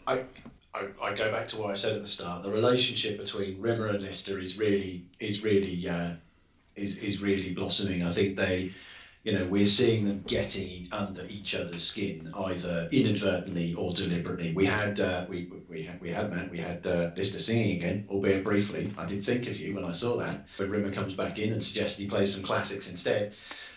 I, 0.05 0.23
I, 0.73 0.87
I 1.01 1.13
go 1.13 1.31
back 1.31 1.47
to 1.49 1.57
what 1.57 1.71
I 1.71 1.75
said 1.75 1.95
at 1.95 2.01
the 2.01 2.07
start. 2.07 2.43
The 2.43 2.51
relationship 2.51 3.17
between 3.17 3.61
Rimmer 3.61 3.87
and 3.87 4.01
Lister 4.01 4.39
is 4.39 4.57
really 4.57 5.03
is 5.19 5.43
really 5.43 5.87
uh, 5.87 6.13
is 6.75 6.97
is 6.97 7.21
really 7.21 7.53
blossoming. 7.53 8.03
I 8.03 8.11
think 8.11 8.35
they, 8.35 8.73
you 9.23 9.31
know, 9.31 9.45
we're 9.45 9.65
seeing 9.65 10.03
them 10.03 10.21
getting 10.27 10.89
under 10.91 11.25
each 11.29 11.55
other's 11.55 11.81
skin, 11.81 12.29
either 12.35 12.89
inadvertently 12.91 13.73
or 13.73 13.93
deliberately. 13.93 14.53
We 14.53 14.65
had 14.65 14.99
uh, 14.99 15.25
we 15.29 15.49
we 15.69 15.83
had 15.83 16.01
we 16.01 16.09
had 16.09 16.29
Matt, 16.29 16.51
we 16.51 16.57
had 16.57 16.85
uh, 16.85 17.11
Lister 17.15 17.39
singing 17.39 17.77
again, 17.77 18.05
albeit 18.09 18.43
briefly. 18.43 18.91
I 18.97 19.05
did 19.05 19.23
think 19.23 19.47
of 19.47 19.57
you 19.57 19.75
when 19.75 19.85
I 19.85 19.93
saw 19.93 20.17
that. 20.17 20.45
But 20.57 20.67
Rimmer 20.69 20.91
comes 20.91 21.13
back 21.13 21.39
in 21.39 21.53
and 21.53 21.63
suggests 21.63 21.97
he 21.97 22.07
plays 22.07 22.33
some 22.33 22.43
classics 22.43 22.89
instead. 22.89 23.33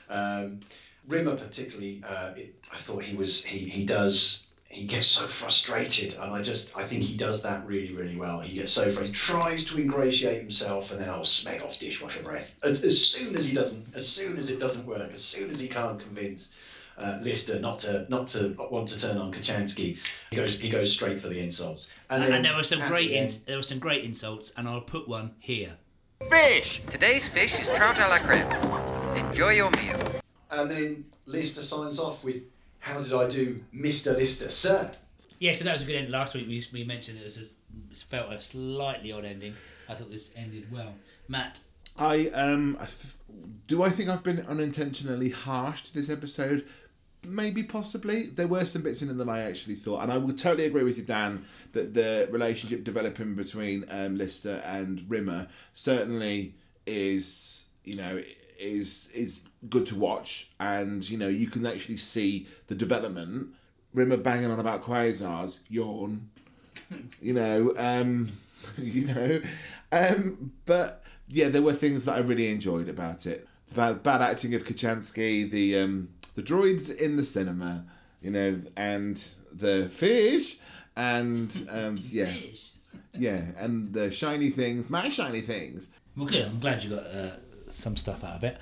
Um, 0.08 0.60
Rimmer 1.06 1.36
particularly, 1.36 2.02
uh, 2.06 2.32
it, 2.36 2.64
I 2.72 2.78
thought 2.78 3.04
he 3.04 3.14
was 3.16 3.44
he 3.44 3.58
he 3.58 3.84
does 3.84 4.45
he 4.68 4.86
gets 4.86 5.06
so 5.06 5.26
frustrated, 5.26 6.14
and 6.14 6.32
I 6.32 6.42
just 6.42 6.70
I 6.76 6.84
think 6.84 7.02
he 7.02 7.16
does 7.16 7.42
that 7.42 7.66
really 7.66 7.94
really 7.94 8.16
well. 8.16 8.40
He 8.40 8.56
gets 8.58 8.72
so 8.72 8.84
frustrated, 8.84 9.06
he 9.08 9.12
tries 9.12 9.64
to 9.66 9.78
ingratiate 9.78 10.40
himself, 10.40 10.90
and 10.90 11.00
then 11.00 11.08
I'll 11.08 11.20
smeg 11.20 11.62
off 11.64 11.78
dishwasher 11.78 12.22
breath. 12.22 12.50
As, 12.62 12.82
as 12.84 13.00
soon 13.04 13.36
as 13.36 13.46
he 13.46 13.54
doesn't, 13.54 13.86
as 13.94 14.06
soon 14.06 14.36
as 14.36 14.50
it 14.50 14.58
doesn't 14.60 14.86
work, 14.86 15.12
as 15.12 15.22
soon 15.24 15.50
as 15.50 15.60
he 15.60 15.68
can't 15.68 15.98
convince 16.00 16.50
uh, 16.98 17.18
Lister 17.22 17.60
not 17.60 17.78
to 17.80 18.06
not 18.08 18.28
to 18.28 18.54
want 18.70 18.88
to 18.88 19.00
turn 19.00 19.18
on 19.18 19.32
Kochanski, 19.32 19.98
he 20.30 20.36
goes 20.36 20.54
he 20.58 20.68
goes 20.70 20.92
straight 20.92 21.20
for 21.20 21.28
the 21.28 21.40
insults. 21.40 21.88
And, 22.10 22.22
then 22.22 22.32
and 22.32 22.44
there 22.44 22.56
were 22.56 22.64
some 22.64 22.86
great 22.88 23.10
the 23.10 23.16
in, 23.16 23.30
there 23.46 23.56
were 23.56 23.62
some 23.62 23.78
great 23.78 24.04
insults, 24.04 24.52
and 24.56 24.68
I'll 24.68 24.80
put 24.80 25.06
one 25.08 25.32
here. 25.38 25.72
Fish! 26.30 26.82
Today's 26.90 27.28
fish 27.28 27.60
is 27.60 27.68
trout 27.68 27.98
a 27.98 28.08
la 28.08 28.18
creme. 28.18 28.46
Enjoy 29.16 29.50
your 29.50 29.70
meal. 29.72 30.00
and 30.50 30.70
then 30.70 31.04
Lister 31.26 31.62
signs 31.62 31.98
off 31.98 32.24
with, 32.24 32.42
"How 32.86 33.02
did 33.02 33.12
I 33.12 33.28
do, 33.28 33.64
Mister 33.72 34.12
Lister, 34.12 34.48
sir?" 34.48 34.92
Yeah, 35.40 35.54
so 35.54 35.64
that 35.64 35.72
was 35.72 35.82
a 35.82 35.86
good 35.86 35.96
end. 35.96 36.12
Last 36.12 36.34
week 36.34 36.46
we, 36.46 36.64
we 36.72 36.84
mentioned 36.84 37.18
it 37.18 37.24
was 37.24 37.38
a, 37.38 37.42
it 37.90 37.98
felt 37.98 38.32
a 38.32 38.40
slightly 38.40 39.10
odd 39.10 39.24
ending. 39.24 39.54
I 39.88 39.94
thought 39.94 40.08
this 40.08 40.32
ended 40.36 40.70
well. 40.70 40.94
Matt, 41.26 41.58
I 41.98 42.28
um 42.28 42.78
do 43.66 43.82
I 43.82 43.90
think 43.90 44.08
I've 44.08 44.22
been 44.22 44.46
unintentionally 44.46 45.30
harsh 45.30 45.82
to 45.82 45.94
this 45.94 46.08
episode? 46.08 46.64
Maybe 47.24 47.64
possibly. 47.64 48.26
There 48.26 48.46
were 48.46 48.64
some 48.64 48.82
bits 48.82 49.02
in 49.02 49.10
it 49.10 49.14
that 49.14 49.28
I 49.28 49.40
actually 49.40 49.74
thought, 49.74 50.04
and 50.04 50.12
I 50.12 50.18
would 50.18 50.38
totally 50.38 50.66
agree 50.66 50.84
with 50.84 50.96
you, 50.96 51.02
Dan, 51.02 51.44
that 51.72 51.92
the 51.92 52.28
relationship 52.30 52.84
developing 52.84 53.34
between 53.34 53.84
um, 53.90 54.16
Lister 54.16 54.62
and 54.64 55.04
Rimmer 55.08 55.48
certainly 55.74 56.54
is 56.86 57.64
you 57.82 57.96
know 57.96 58.22
is 58.58 59.08
is 59.14 59.40
good 59.68 59.86
to 59.86 59.96
watch, 59.96 60.50
and 60.60 61.08
you 61.08 61.18
know 61.18 61.28
you 61.28 61.48
can 61.48 61.66
actually 61.66 61.96
see 61.96 62.46
the 62.68 62.74
development. 62.74 63.48
Rimmer 63.94 64.18
banging 64.18 64.50
on 64.50 64.60
about 64.60 64.84
quasars, 64.84 65.60
yawn. 65.68 66.28
You 67.20 67.32
know, 67.32 67.74
um, 67.78 68.32
you 68.78 69.06
know, 69.06 69.40
um, 69.92 70.52
but 70.66 71.02
yeah, 71.28 71.48
there 71.48 71.62
were 71.62 71.72
things 71.72 72.04
that 72.04 72.16
I 72.16 72.20
really 72.20 72.50
enjoyed 72.50 72.88
about 72.88 73.26
it. 73.26 73.46
Bad, 73.74 74.02
bad 74.02 74.22
acting 74.22 74.54
of 74.54 74.64
Kochanski, 74.64 75.50
the 75.50 75.78
um, 75.78 76.08
the 76.34 76.42
droids 76.42 76.94
in 76.94 77.16
the 77.16 77.24
cinema, 77.24 77.84
you 78.22 78.30
know, 78.30 78.60
and 78.76 79.22
the 79.52 79.88
fish, 79.90 80.58
and 80.94 81.68
um, 81.70 81.98
yeah, 82.10 82.32
yeah, 83.14 83.42
and 83.58 83.92
the 83.92 84.10
shiny 84.10 84.50
things, 84.50 84.88
my 84.88 85.08
shiny 85.08 85.40
things. 85.40 85.88
well, 86.16 86.26
good. 86.26 86.46
I'm 86.46 86.60
glad 86.60 86.84
you 86.84 86.90
got 86.90 87.06
uh, 87.06 87.30
some 87.68 87.96
stuff 87.96 88.24
out 88.24 88.36
of 88.36 88.44
it. 88.44 88.58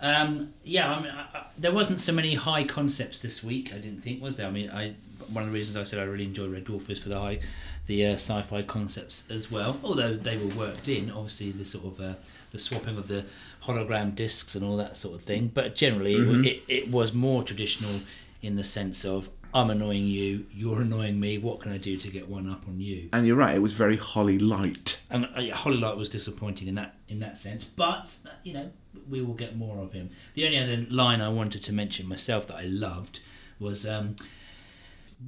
Um, 0.00 0.54
yeah, 0.62 0.94
I 0.94 1.02
mean, 1.02 1.10
I, 1.10 1.38
I, 1.38 1.46
there 1.56 1.72
wasn't 1.72 2.00
so 2.00 2.12
many 2.12 2.34
high 2.34 2.64
concepts 2.64 3.20
this 3.20 3.42
week. 3.42 3.72
I 3.72 3.78
didn't 3.78 4.00
think 4.02 4.22
was 4.22 4.36
there. 4.36 4.46
I 4.46 4.50
mean, 4.50 4.70
I 4.70 4.94
one 5.32 5.44
of 5.44 5.50
the 5.50 5.54
reasons 5.54 5.76
I 5.76 5.84
said 5.84 5.98
I 5.98 6.04
really 6.04 6.24
enjoyed 6.24 6.52
Red 6.52 6.64
Dwarf 6.64 6.88
is 6.88 6.98
for 7.00 7.08
the 7.08 7.18
high, 7.20 7.40
the 7.86 8.06
uh, 8.06 8.14
sci-fi 8.14 8.62
concepts 8.62 9.24
as 9.30 9.50
well. 9.50 9.78
Although 9.82 10.14
they 10.14 10.36
were 10.38 10.54
worked 10.54 10.88
in, 10.88 11.10
obviously 11.10 11.50
the 11.50 11.64
sort 11.64 11.84
of 11.86 12.00
uh, 12.00 12.14
the 12.52 12.58
swapping 12.58 12.96
of 12.96 13.08
the 13.08 13.24
hologram 13.64 14.14
discs 14.14 14.54
and 14.54 14.64
all 14.64 14.76
that 14.76 14.96
sort 14.96 15.16
of 15.16 15.22
thing. 15.22 15.50
But 15.52 15.74
generally, 15.74 16.14
it 16.14 16.26
wa- 16.26 16.48
it, 16.48 16.62
it 16.68 16.90
was 16.90 17.12
more 17.12 17.42
traditional 17.42 18.00
in 18.40 18.56
the 18.56 18.64
sense 18.64 19.04
of 19.04 19.28
I'm 19.54 19.70
annoying 19.70 20.06
you, 20.06 20.46
you're 20.52 20.82
annoying 20.82 21.18
me. 21.18 21.38
What 21.38 21.60
can 21.60 21.72
I 21.72 21.78
do 21.78 21.96
to 21.96 22.08
get 22.10 22.28
one 22.28 22.48
up 22.50 22.68
on 22.68 22.80
you? 22.80 23.08
And 23.12 23.26
you're 23.26 23.36
right, 23.36 23.54
it 23.56 23.62
was 23.62 23.72
very 23.72 23.96
Holly 23.96 24.38
light. 24.38 25.00
And 25.10 25.26
uh, 25.36 25.40
yeah, 25.40 25.54
Hollylight 25.54 25.96
was 25.96 26.10
disappointing 26.10 26.68
in 26.68 26.74
that 26.74 26.96
in 27.08 27.20
that 27.20 27.38
sense, 27.38 27.64
but 27.64 28.14
you 28.44 28.52
know 28.52 28.70
we 29.08 29.22
will 29.22 29.34
get 29.34 29.56
more 29.56 29.78
of 29.78 29.92
him. 29.92 30.10
The 30.34 30.44
only 30.44 30.58
other 30.58 30.86
line 30.90 31.20
I 31.20 31.30
wanted 31.30 31.62
to 31.64 31.72
mention 31.72 32.06
myself 32.08 32.46
that 32.48 32.56
I 32.56 32.64
loved 32.64 33.20
was 33.58 33.86
um, 33.86 34.16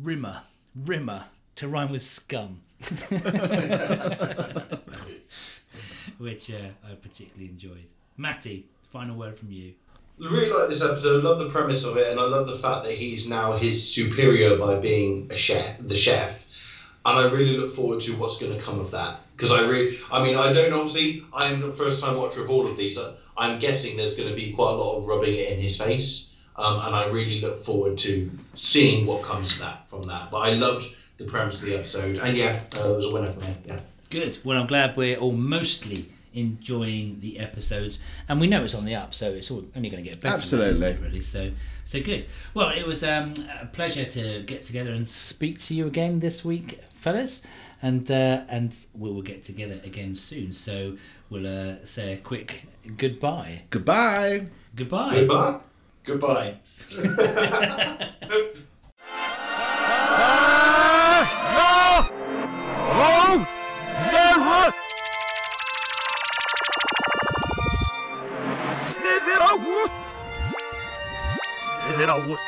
Rimmer, 0.03 0.43
Rimmer 0.75 1.27
to 1.57 1.69
rhyme 1.69 1.91
with 1.91 2.03
scum, 2.03 2.61
which 6.19 6.51
uh, 6.51 6.69
I 6.85 6.95
particularly 7.01 7.49
enjoyed. 7.49 7.87
Matty, 8.17 8.67
final 8.91 9.17
word 9.17 9.39
from 9.39 9.51
you. 9.51 9.73
Really 10.21 10.51
like 10.51 10.69
this 10.69 10.83
episode. 10.83 11.21
I 11.21 11.29
love 11.29 11.39
the 11.39 11.49
premise 11.49 11.85
of 11.85 11.97
it, 11.97 12.11
and 12.11 12.21
I 12.21 12.25
love 12.25 12.47
the 12.47 12.59
fact 12.59 12.85
that 12.85 12.93
he's 12.93 13.29
now 13.29 13.57
his 13.57 13.93
superior 13.93 14.59
by 14.59 14.77
being 14.77 15.29
a 15.31 15.37
chef, 15.37 15.77
the 15.81 15.97
chef. 15.97 16.47
And 17.07 17.19
I 17.19 17.31
really 17.31 17.57
look 17.57 17.73
forward 17.73 18.01
to 18.01 18.13
what's 18.17 18.39
going 18.39 18.53
to 18.53 18.63
come 18.63 18.79
of 18.79 18.91
that 18.91 19.21
because 19.35 19.53
I 19.53 19.67
really, 19.67 19.99
I 20.13 20.23
mean, 20.23 20.37
I 20.37 20.53
don't 20.53 20.73
obviously. 20.75 21.25
I'm 21.33 21.61
the 21.61 21.73
first 21.73 22.03
time 22.05 22.19
watcher 22.19 22.43
of 22.43 22.51
all 22.51 22.69
of 22.69 22.77
these. 22.77 22.99
I'm 23.39 23.59
guessing 23.59 23.97
there's 23.97 24.15
going 24.15 24.29
to 24.29 24.35
be 24.35 24.53
quite 24.53 24.73
a 24.73 24.77
lot 24.77 24.99
of 24.99 25.07
rubbing 25.07 25.35
it 25.35 25.51
in 25.51 25.59
his 25.59 25.79
face, 25.79 26.35
um, 26.57 26.75
and 26.75 26.95
I 26.95 27.07
really 27.07 27.41
look 27.41 27.57
forward 27.57 27.97
to 27.99 28.31
seeing 28.53 29.07
what 29.07 29.23
comes 29.23 29.55
of 29.55 29.61
that 29.61 29.89
from 29.89 30.03
that. 30.03 30.31
But 30.31 30.39
I 30.39 30.51
loved 30.51 30.89
the 31.17 31.25
premise 31.25 31.63
of 31.63 31.69
the 31.69 31.77
episode, 31.77 32.17
and 32.17 32.37
yeah, 32.37 32.61
uh, 32.77 32.93
it 32.93 32.97
was 32.97 33.07
a 33.07 33.15
winner 33.15 33.33
for 33.33 33.41
me. 33.41 33.57
Yeah. 33.67 33.81
Good. 34.11 34.39
Well, 34.45 34.61
I'm 34.61 34.67
glad 34.67 34.97
we're 34.97 35.17
all 35.17 35.33
mostly 35.33 36.11
enjoying 36.33 37.21
the 37.21 37.39
episodes, 37.39 37.99
and 38.29 38.41
we 38.41 38.47
know 38.47 38.65
it's 38.65 38.75
on 38.75 38.85
the 38.85 38.95
up, 38.95 39.15
so 39.15 39.31
it's 39.31 39.51
all, 39.51 39.65
only 39.77 39.91
going 39.91 40.03
to 40.03 40.09
get 40.09 40.21
better. 40.21 40.37
Absolutely, 40.37 40.97
really. 41.03 41.23
So, 41.23 41.51
so 41.85 42.03
good. 42.03 42.27
Well, 42.55 42.71
it 42.71 42.87
was 42.87 43.05
um, 43.05 43.35
a 43.61 43.67
pleasure 43.67 44.05
to 44.05 44.43
get 44.43 44.65
together 44.65 44.93
and 44.93 45.09
speak 45.09 45.59
to 45.63 45.75
you 45.75 45.87
again 45.87 46.21
this 46.21 46.45
week, 46.45 46.81
fellas, 46.95 47.43
and 47.83 48.11
uh, 48.11 48.43
and 48.49 48.75
we 48.95 49.11
will 49.11 49.23
get 49.23 49.43
together 49.43 49.81
again 49.85 50.17
soon. 50.17 50.53
So 50.53 50.97
we'll 51.31 51.47
uh, 51.47 51.85
say 51.85 52.15
a 52.15 52.17
quick 52.17 52.65
goodbye. 52.97 53.63
Goodbye. 53.71 54.47
Goodbye. 54.75 55.61
Goodbye. 56.05 56.55
Goodbye. 56.93 58.09
será 72.01 72.17
o 72.17 72.33
osso. 72.33 72.47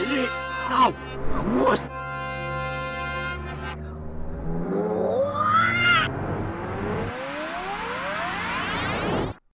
Is 0.00 0.10
it? 0.10 0.30
No, 0.70 0.94
a. 1.70 1.95